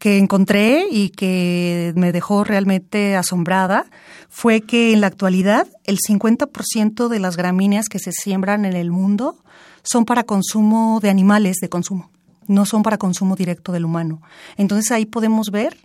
que 0.00 0.16
encontré 0.16 0.86
y 0.90 1.10
que 1.10 1.92
me 1.94 2.10
dejó 2.10 2.42
realmente 2.42 3.16
asombrada 3.16 3.84
fue 4.30 4.62
que 4.62 4.94
en 4.94 5.02
la 5.02 5.06
actualidad 5.06 5.68
el 5.84 5.98
50% 5.98 7.08
de 7.08 7.18
las 7.20 7.36
gramíneas 7.36 7.88
que 7.88 7.98
se 7.98 8.10
siembran 8.10 8.64
en 8.64 8.74
el 8.74 8.90
mundo 8.90 9.36
son 9.82 10.06
para 10.06 10.24
consumo 10.24 11.00
de 11.02 11.10
animales 11.10 11.58
de 11.60 11.68
consumo, 11.68 12.10
no 12.46 12.64
son 12.64 12.82
para 12.82 12.96
consumo 12.96 13.36
directo 13.36 13.72
del 13.72 13.84
humano. 13.84 14.22
Entonces 14.56 14.90
ahí 14.90 15.04
podemos 15.04 15.50
ver 15.50 15.76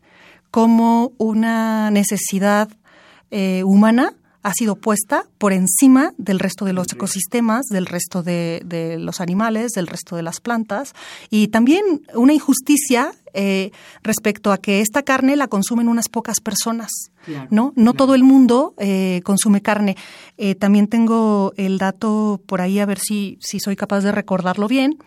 cómo 0.50 1.12
una 1.18 1.92
necesidad 1.92 2.70
eh, 3.32 3.64
humana 3.66 4.14
ha 4.46 4.54
sido 4.54 4.76
puesta 4.76 5.26
por 5.40 5.54
encima 5.54 6.14
del 6.20 6.38
resto 6.38 6.66
de 6.66 6.74
los 6.74 6.86
ecosistemas, 6.94 7.66
del 7.66 7.88
resto 7.88 8.22
de, 8.22 8.96
los 9.00 9.20
animales, 9.20 9.72
del 9.72 9.88
resto 9.88 10.16
de 10.16 10.22
las 10.22 10.40
plantas, 10.40 10.94
y 11.32 11.48
también 11.48 12.04
una 12.14 12.32
injusticia 12.32 13.12
eh, 13.34 13.72
respecto 14.04 14.52
a 14.52 14.60
que 14.60 14.82
esta 14.82 15.02
carne 15.02 15.36
la 15.36 15.48
consumen 15.48 15.90
unas 15.90 16.10
pocas 16.10 16.42
personas, 16.42 16.92
¿no? 17.50 17.74
No 17.76 17.94
todo 17.94 18.14
el 18.14 18.24
mundo 18.24 18.76
eh, 18.78 19.22
consume 19.24 19.64
carne. 19.64 19.98
Eh, 20.38 20.54
también 20.54 20.88
tengo 20.88 21.52
el 21.58 21.80
dato 21.80 22.40
por 22.46 22.62
ahí 22.62 22.78
a 22.78 22.86
ver 22.86 23.00
si, 23.00 23.40
si 23.42 23.60
soy 23.60 23.76
capaz 23.76 24.02
de 24.02 24.12
recordarlo 24.12 24.68
bien 24.68 25.00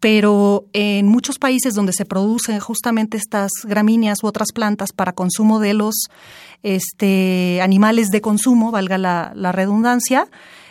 pero 0.00 0.64
en 0.72 1.06
muchos 1.06 1.38
países 1.38 1.74
donde 1.74 1.92
se 1.92 2.06
producen 2.06 2.58
justamente 2.58 3.18
estas 3.18 3.52
gramíneas 3.64 4.24
u 4.24 4.26
otras 4.26 4.48
plantas 4.52 4.92
para 4.92 5.12
consumo 5.12 5.60
de 5.60 5.74
los 5.74 6.08
este, 6.62 7.60
animales 7.62 8.08
de 8.08 8.22
consumo, 8.22 8.70
valga 8.70 8.96
la, 8.98 9.52
redundancia, 9.52 10.28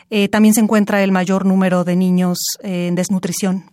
eh, 0.10 0.28
también 0.28 0.56
se 0.56 0.62
encuentra 0.62 1.04
el 1.04 1.12
mayor 1.12 1.46
número 1.46 1.84
de 1.84 1.96
niños 1.96 2.40
eh, 2.64 2.88
en 2.88 2.96
desnutrición. 2.96 3.66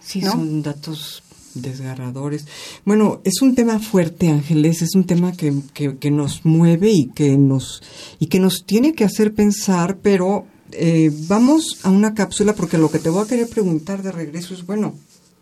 Sí, 0.00 0.20
son 0.20 0.62
datos 0.62 1.22
desgarradores. 1.54 2.46
Bueno, 2.84 3.20
es 3.24 3.40
un 3.40 3.54
tema 3.54 3.78
fuerte, 3.78 4.28
Ángeles, 4.28 4.82
es 4.82 4.94
un 4.94 5.04
tema 5.04 5.32
que, 5.32 5.54
que, 5.72 5.96
que, 5.96 6.10
nos 6.10 6.44
mueve 6.44 6.90
y 6.90 7.06
que 7.06 7.36
nos, 7.36 7.82
y 8.18 8.26
que 8.26 8.40
nos 8.40 8.64
tiene 8.64 8.94
que 8.94 9.04
hacer 9.04 9.32
pensar, 9.32 9.98
pero 10.02 10.46
eh, 10.72 11.10
vamos 11.28 11.78
a 11.82 11.90
una 11.90 12.14
cápsula 12.14 12.54
porque 12.54 12.78
lo 12.78 12.90
que 12.90 12.98
te 12.98 13.10
voy 13.10 13.24
a 13.24 13.28
querer 13.28 13.48
preguntar 13.48 14.02
de 14.02 14.12
regreso 14.12 14.54
es, 14.54 14.66
bueno, 14.66 14.94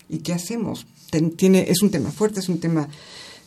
¿y 0.09 0.19
qué 0.19 0.33
hacemos? 0.33 0.87
tiene, 1.37 1.67
es 1.69 1.83
un 1.83 1.91
tema 1.91 2.11
fuerte, 2.11 2.41
es 2.41 2.49
un 2.49 2.61
tema 2.61 2.89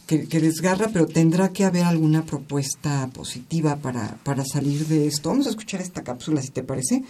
que, 0.06 0.18
desgarra, 0.18 0.90
pero 0.92 1.08
tendrá 1.08 1.50
que 1.50 1.64
haber 1.64 1.86
alguna 1.86 2.26
propuesta 2.26 3.10
positiva 3.14 3.78
para, 3.78 4.18
para 4.24 4.44
salir 4.46 4.86
de 4.88 5.08
esto. 5.08 5.30
Vamos 5.30 5.48
a 5.48 5.52
escuchar 5.52 5.82
esta 5.82 6.04
cápsula, 6.04 6.42
si 6.42 6.50
te 6.50 6.62
parece, 6.62 7.04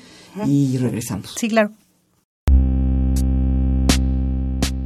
y 0.46 0.78
regresamos. 0.78 1.34
Sí, 1.38 1.50
claro. 1.50 1.72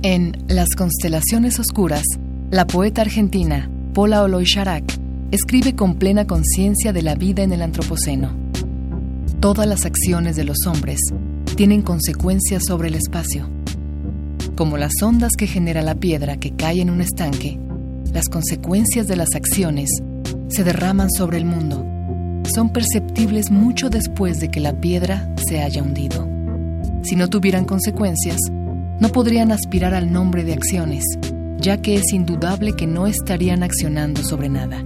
En 0.04 0.46
Las 0.48 0.70
constelaciones 0.76 1.60
oscuras, 1.60 2.04
la 2.50 2.66
poeta 2.66 3.02
argentina 3.02 3.70
Paula 3.94 4.24
Oloy 4.24 4.46
escribe 5.32 5.76
con 5.76 5.96
plena 5.96 6.26
conciencia 6.26 6.94
de 6.94 7.02
la 7.02 7.16
vida 7.16 7.44
en 7.44 7.52
el 7.52 7.62
Antropoceno 7.62 8.47
Todas 9.40 9.68
las 9.68 9.86
acciones 9.86 10.36
de 10.36 10.44
los 10.44 10.66
hombres 10.66 11.00
tienen 11.56 11.84
consecuencias 11.84 12.64
sobre 12.68 12.88
el 12.88 12.96
espacio. 12.96 13.48
Como 14.56 14.78
las 14.78 14.94
ondas 15.04 15.34
que 15.38 15.46
genera 15.46 15.84
la 15.84 15.94
piedra 15.94 16.38
que 16.38 16.56
cae 16.56 16.82
en 16.82 16.90
un 16.90 17.02
estanque, 17.02 17.60
las 18.12 18.30
consecuencias 18.30 19.08
de 19.08 19.16
las 19.16 19.36
acciones 19.36 19.92
se 20.50 20.64
derraman 20.64 21.12
sobre 21.12 21.38
el 21.38 21.46
mundo. 21.46 21.86
Son 22.52 22.74
perceptibles 22.74 23.52
mucho 23.52 23.92
después 23.92 24.40
de 24.40 24.50
que 24.50 24.60
la 24.60 24.82
piedra 24.82 25.32
se 25.48 25.62
haya 25.62 25.84
hundido. 25.84 26.28
Si 27.04 27.16
no 27.16 27.30
tuvieran 27.30 27.66
consecuencias, 27.66 28.40
no 29.00 29.10
podrían 29.10 29.52
aspirar 29.52 29.94
al 29.94 30.12
nombre 30.12 30.44
de 30.46 30.54
acciones, 30.54 31.04
ya 31.60 31.80
que 31.80 31.94
es 31.94 32.12
indudable 32.12 32.74
que 32.74 32.88
no 32.88 33.06
estarían 33.06 33.62
accionando 33.62 34.24
sobre 34.24 34.50
nada. 34.50 34.84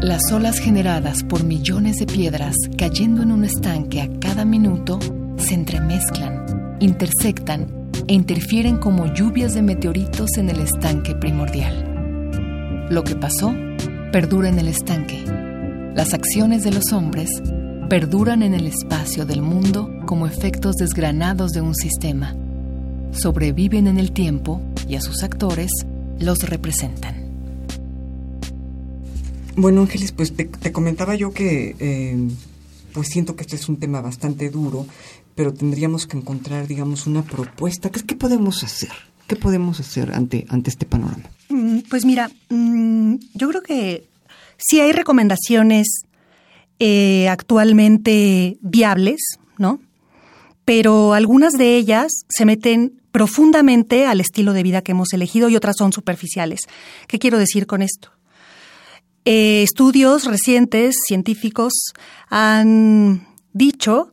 Las 0.00 0.30
olas 0.32 0.58
generadas 0.58 1.22
por 1.22 1.44
millones 1.44 1.96
de 1.96 2.06
piedras 2.06 2.54
cayendo 2.76 3.22
en 3.22 3.32
un 3.32 3.44
estanque 3.44 4.02
a 4.02 4.08
cada 4.20 4.44
minuto 4.44 4.98
se 5.36 5.54
entremezclan, 5.54 6.76
intersectan 6.80 7.90
e 8.06 8.14
interfieren 8.14 8.76
como 8.76 9.12
lluvias 9.14 9.54
de 9.54 9.62
meteoritos 9.62 10.36
en 10.36 10.50
el 10.50 10.60
estanque 10.60 11.14
primordial. 11.14 12.86
Lo 12.90 13.02
que 13.02 13.14
pasó 13.14 13.54
perdura 14.12 14.48
en 14.48 14.58
el 14.58 14.68
estanque. 14.68 15.24
Las 15.94 16.12
acciones 16.12 16.64
de 16.64 16.72
los 16.72 16.92
hombres 16.92 17.30
perduran 17.88 18.42
en 18.42 18.54
el 18.54 18.66
espacio 18.66 19.24
del 19.24 19.42
mundo 19.42 19.90
como 20.06 20.26
efectos 20.26 20.76
desgranados 20.76 21.52
de 21.52 21.60
un 21.60 21.74
sistema. 21.74 22.34
Sobreviven 23.12 23.86
en 23.86 23.98
el 23.98 24.12
tiempo 24.12 24.60
y 24.88 24.96
a 24.96 25.00
sus 25.00 25.22
actores 25.22 25.70
los 26.18 26.48
representan. 26.48 27.23
Bueno, 29.56 29.82
Ángeles, 29.82 30.12
pues 30.12 30.34
te, 30.34 30.72
comentaba 30.72 31.14
yo 31.14 31.32
que 31.32 31.76
eh, 31.78 32.16
pues 32.92 33.08
siento 33.08 33.36
que 33.36 33.42
este 33.42 33.56
es 33.56 33.68
un 33.68 33.76
tema 33.76 34.00
bastante 34.00 34.50
duro, 34.50 34.86
pero 35.34 35.52
tendríamos 35.54 36.06
que 36.06 36.16
encontrar, 36.16 36.66
digamos, 36.66 37.06
una 37.06 37.22
propuesta. 37.22 37.90
¿Qué, 37.90 38.00
qué 38.02 38.16
podemos 38.16 38.64
hacer? 38.64 38.92
¿Qué 39.28 39.36
podemos 39.36 39.80
hacer 39.80 40.12
ante, 40.12 40.46
ante 40.48 40.70
este 40.70 40.86
panorama? 40.86 41.24
Mm, 41.48 41.80
pues 41.88 42.04
mira, 42.04 42.30
mm, 42.50 43.14
yo 43.34 43.48
creo 43.48 43.62
que 43.62 44.08
sí 44.56 44.80
hay 44.80 44.92
recomendaciones 44.92 46.02
eh, 46.78 47.28
actualmente 47.28 48.58
viables, 48.60 49.20
¿no? 49.56 49.80
Pero 50.64 51.14
algunas 51.14 51.52
de 51.52 51.76
ellas 51.76 52.10
se 52.28 52.44
meten 52.44 53.00
profundamente 53.12 54.06
al 54.06 54.20
estilo 54.20 54.52
de 54.52 54.62
vida 54.64 54.82
que 54.82 54.92
hemos 54.92 55.12
elegido 55.12 55.48
y 55.48 55.56
otras 55.56 55.76
son 55.78 55.92
superficiales. 55.92 56.62
¿Qué 57.06 57.18
quiero 57.18 57.38
decir 57.38 57.66
con 57.66 57.80
esto? 57.80 58.13
Eh, 59.24 59.62
estudios 59.62 60.24
recientes, 60.24 60.96
científicos, 61.06 61.72
han 62.28 63.26
dicho 63.52 64.12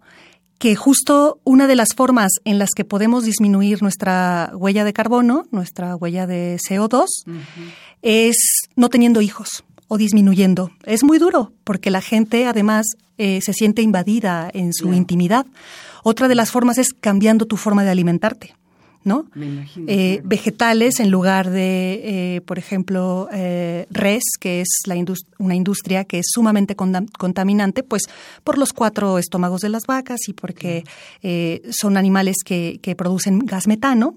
que 0.58 0.76
justo 0.76 1.42
una 1.44 1.68
de 1.68 1.76
las 1.76 1.96
formas 1.96 2.32
en 2.46 2.60
las 2.60 2.70
que 2.76 2.86
podemos 2.86 3.26
disminuir 3.26 3.82
nuestra 3.82 4.52
huella 4.54 4.86
de 4.86 4.94
carbono, 4.94 5.46
nuestra 5.52 5.96
huella 5.96 6.28
de 6.28 6.58
CO2, 6.58 7.08
es 8.04 8.38
no 8.76 8.90
teniendo 8.90 9.22
hijos 9.22 9.64
o 9.88 9.98
disminuyendo. 9.98 10.72
Es 10.86 11.04
muy 11.04 11.18
duro 11.18 11.52
porque 11.64 11.90
la 11.90 12.00
gente 12.00 12.46
además 12.46 12.86
eh, 13.18 13.42
se 13.42 13.54
siente 13.54 13.82
invadida 13.82 14.50
en 14.54 14.72
su 14.72 14.94
intimidad. 14.94 15.46
Otra 16.04 16.28
de 16.28 16.36
las 16.36 16.52
formas 16.52 16.78
es 16.78 16.94
cambiando 16.94 17.46
tu 17.46 17.58
forma 17.58 17.84
de 17.84 17.90
alimentarte. 17.90 18.56
¿No? 19.04 19.26
Eh, 19.88 20.22
vegetales 20.24 21.00
en 21.00 21.10
lugar 21.10 21.50
de, 21.50 22.02
eh, 22.36 22.42
por 22.42 22.60
ejemplo, 22.60 23.28
eh, 23.32 23.88
res, 23.90 24.24
que 24.40 24.62
es 24.62 24.70
la 24.86 24.96
una 25.40 25.56
industria 25.56 26.06
que 26.06 26.20
es 26.20 26.28
sumamente 26.30 26.76
contaminante, 26.76 27.84
pues 27.84 28.04
por 28.44 28.58
los 28.58 28.74
cuatro 28.74 29.18
estómagos 29.18 29.62
de 29.62 29.70
las 29.70 29.88
vacas 29.88 30.20
y 30.28 30.34
porque 30.34 30.84
son 31.72 31.98
animales 31.98 32.38
que, 32.46 32.80
producen 32.98 33.40
gas 33.40 33.68
metano. 33.68 34.16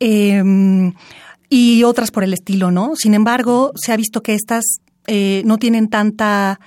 Em, 0.00 0.92
y 1.48 1.84
otras 1.84 2.10
por 2.10 2.24
el 2.24 2.34
estilo, 2.34 2.70
¿no? 2.70 2.94
Sin 2.96 3.14
embargo, 3.14 3.72
se 3.76 3.92
ha 3.92 3.96
visto 3.96 4.22
que 4.22 4.34
estas 4.34 4.64
no 5.06 5.56
tienen 5.58 5.88
tanta 5.88 6.60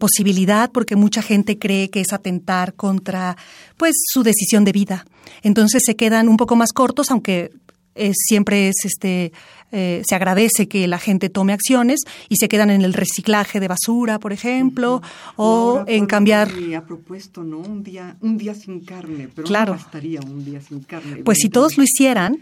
posibilidad 0.00 0.72
porque 0.72 0.96
mucha 0.96 1.22
gente 1.22 1.58
cree 1.58 1.90
que 1.90 2.00
es 2.00 2.12
atentar 2.12 2.74
contra 2.74 3.36
pues 3.76 3.94
su 4.12 4.22
decisión 4.22 4.64
de 4.64 4.72
vida. 4.72 5.04
Entonces 5.42 5.82
se 5.84 5.96
quedan 5.96 6.28
un 6.28 6.36
poco 6.36 6.56
más 6.56 6.72
cortos, 6.72 7.10
aunque 7.10 7.52
siempre 8.14 8.68
es 8.68 8.76
este 8.84 9.32
eh, 9.70 10.02
se 10.08 10.14
agradece 10.14 10.66
que 10.66 10.86
la 10.86 10.98
gente 10.98 11.28
tome 11.28 11.52
acciones 11.52 12.00
y 12.30 12.36
se 12.36 12.48
quedan 12.48 12.70
en 12.70 12.80
el 12.80 12.94
reciclaje 12.94 13.60
de 13.60 13.68
basura, 13.68 14.18
por 14.18 14.32
ejemplo, 14.32 15.02
o 15.36 15.84
en 15.86 16.06
cambiar. 16.06 16.50
Ha 16.74 16.86
propuesto, 16.86 17.42
¿no? 17.42 17.58
Un 17.58 17.82
día, 17.82 18.16
un 18.22 18.38
día 18.38 18.54
sin 18.54 18.80
carne, 18.80 19.28
pero 19.34 19.46
claro. 19.46 19.74
no 19.74 19.78
bastaría 19.78 20.20
un 20.20 20.42
día 20.42 20.62
sin 20.62 20.80
carne. 20.80 21.22
Pues 21.22 21.38
si 21.38 21.50
todos 21.50 21.76
lo 21.76 21.84
hicieran, 21.84 22.38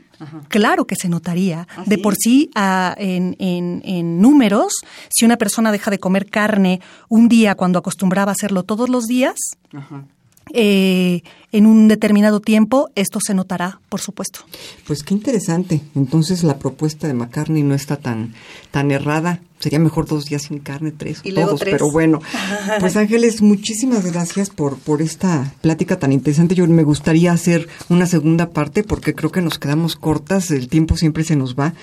claro 0.49 0.87
que 0.87 0.95
se 0.95 1.09
notaría. 1.09 1.67
¿Ah, 1.77 1.83
de 1.85 1.99
por 1.99 2.15
sí, 2.15 2.49
en, 2.55 3.35
en, 3.41 3.83
en 3.85 4.21
números, 4.21 4.73
si 5.11 5.25
una 5.25 5.37
persona 5.37 5.73
deja 5.73 5.91
de 5.91 5.99
comer 5.99 6.31
carne 6.31 6.81
un 7.09 7.29
día 7.29 7.57
cuando 7.57 7.81
acostumbraba 7.81 8.31
a 8.31 8.35
hacerlo 8.35 8.63
todos 8.63 8.89
los 8.89 9.07
días, 9.07 9.35
Ajá. 9.73 10.05
Eh, 10.53 11.23
en 11.51 11.67
un 11.67 11.89
determinado 11.89 12.41
tiempo, 12.41 12.91
esto 12.95 13.19
se 13.21 13.35
notará, 13.35 13.81
por 13.89 14.01
supuesto. 14.01 14.41
Pues 14.87 15.03
qué 15.03 15.15
interesante. 15.15 15.81
Entonces 15.95 16.45
la 16.45 16.59
propuesta 16.59 17.09
de 17.09 17.15
McCartney 17.15 17.63
no 17.63 17.75
está 17.75 17.97
tan, 17.97 18.35
tan 18.71 18.91
errada. 18.91 19.41
Sería 19.59 19.79
mejor 19.79 20.07
dos 20.07 20.27
días 20.27 20.43
sin 20.43 20.59
carne, 20.59 20.93
tres 20.93 21.21
o 21.21 21.35
todos, 21.35 21.61
pero 21.61 21.91
bueno. 21.91 22.21
Pues 22.81 22.97
Ángeles, 22.97 23.43
muchísimas 23.43 24.05
gracias 24.05 24.51
por, 24.51 24.77
por 24.79 25.03
esta 25.03 25.55
plática 25.63 25.99
tan 25.99 26.13
interesante. 26.13 26.55
Yo 26.55 26.67
me 26.67 26.85
gustaría 26.85 27.33
hacer 27.33 27.69
una 27.89 28.07
segunda 28.07 28.51
parte 28.51 28.83
porque 28.83 29.15
creo 29.15 29.33
que 29.33 29.41
nos 29.41 29.59
quedamos 29.59 29.97
cortas, 29.97 30.51
el 30.51 30.69
tiempo 30.69 30.97
siempre 30.97 31.25
se 31.25 31.37
nos 31.37 31.57
va. 31.57 31.75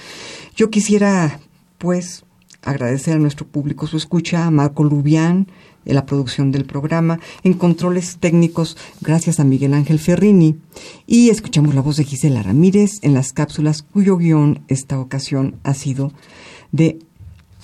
Yo 0.56 0.70
quisiera, 0.70 1.40
pues, 1.80 2.24
agradecer 2.62 3.16
a 3.16 3.20
nuestro 3.20 3.46
público 3.48 3.88
su 3.88 3.98
escucha, 3.98 4.46
a 4.46 4.52
Marco 4.52 4.84
Lubián, 4.84 5.48
en 5.86 5.96
la 5.96 6.06
producción 6.06 6.52
del 6.52 6.66
programa, 6.66 7.20
en 7.44 7.54
controles 7.54 8.18
técnicos, 8.20 8.78
gracias 9.02 9.40
a 9.40 9.44
Miguel 9.44 9.74
Ángel 9.74 10.00
Ferrini. 10.00 10.58
Y 11.08 11.30
escuchamos 11.30 11.76
la 11.76 11.82
voz 11.82 11.98
de 11.98 12.04
Gisela 12.04 12.44
Ramírez 12.44 13.00
en 13.02 13.14
las 13.14 13.34
cápsulas 13.34 13.82
cuyo 13.82 14.18
guion 14.18 14.62
esta 14.68 15.00
ocasión 15.00 15.56
ha 15.64 15.74
sido 15.74 16.12
de 16.72 17.00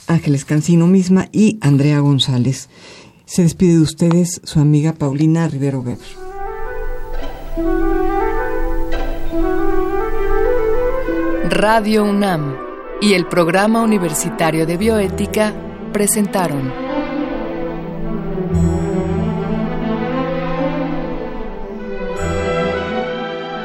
Ángeles 0.07 0.45
Cancino 0.45 0.87
misma 0.87 1.29
y 1.31 1.57
Andrea 1.61 1.99
González. 1.99 2.69
Se 3.25 3.43
despide 3.43 3.73
de 3.73 3.81
ustedes 3.81 4.41
su 4.43 4.59
amiga 4.59 4.93
Paulina 4.93 5.47
Rivero 5.47 5.81
Weber. 5.81 5.99
Radio 11.49 12.03
UNAM 12.05 12.55
y 13.01 13.13
el 13.13 13.27
Programa 13.27 13.81
Universitario 13.81 14.65
de 14.65 14.77
Bioética 14.77 15.53
presentaron 15.91 16.88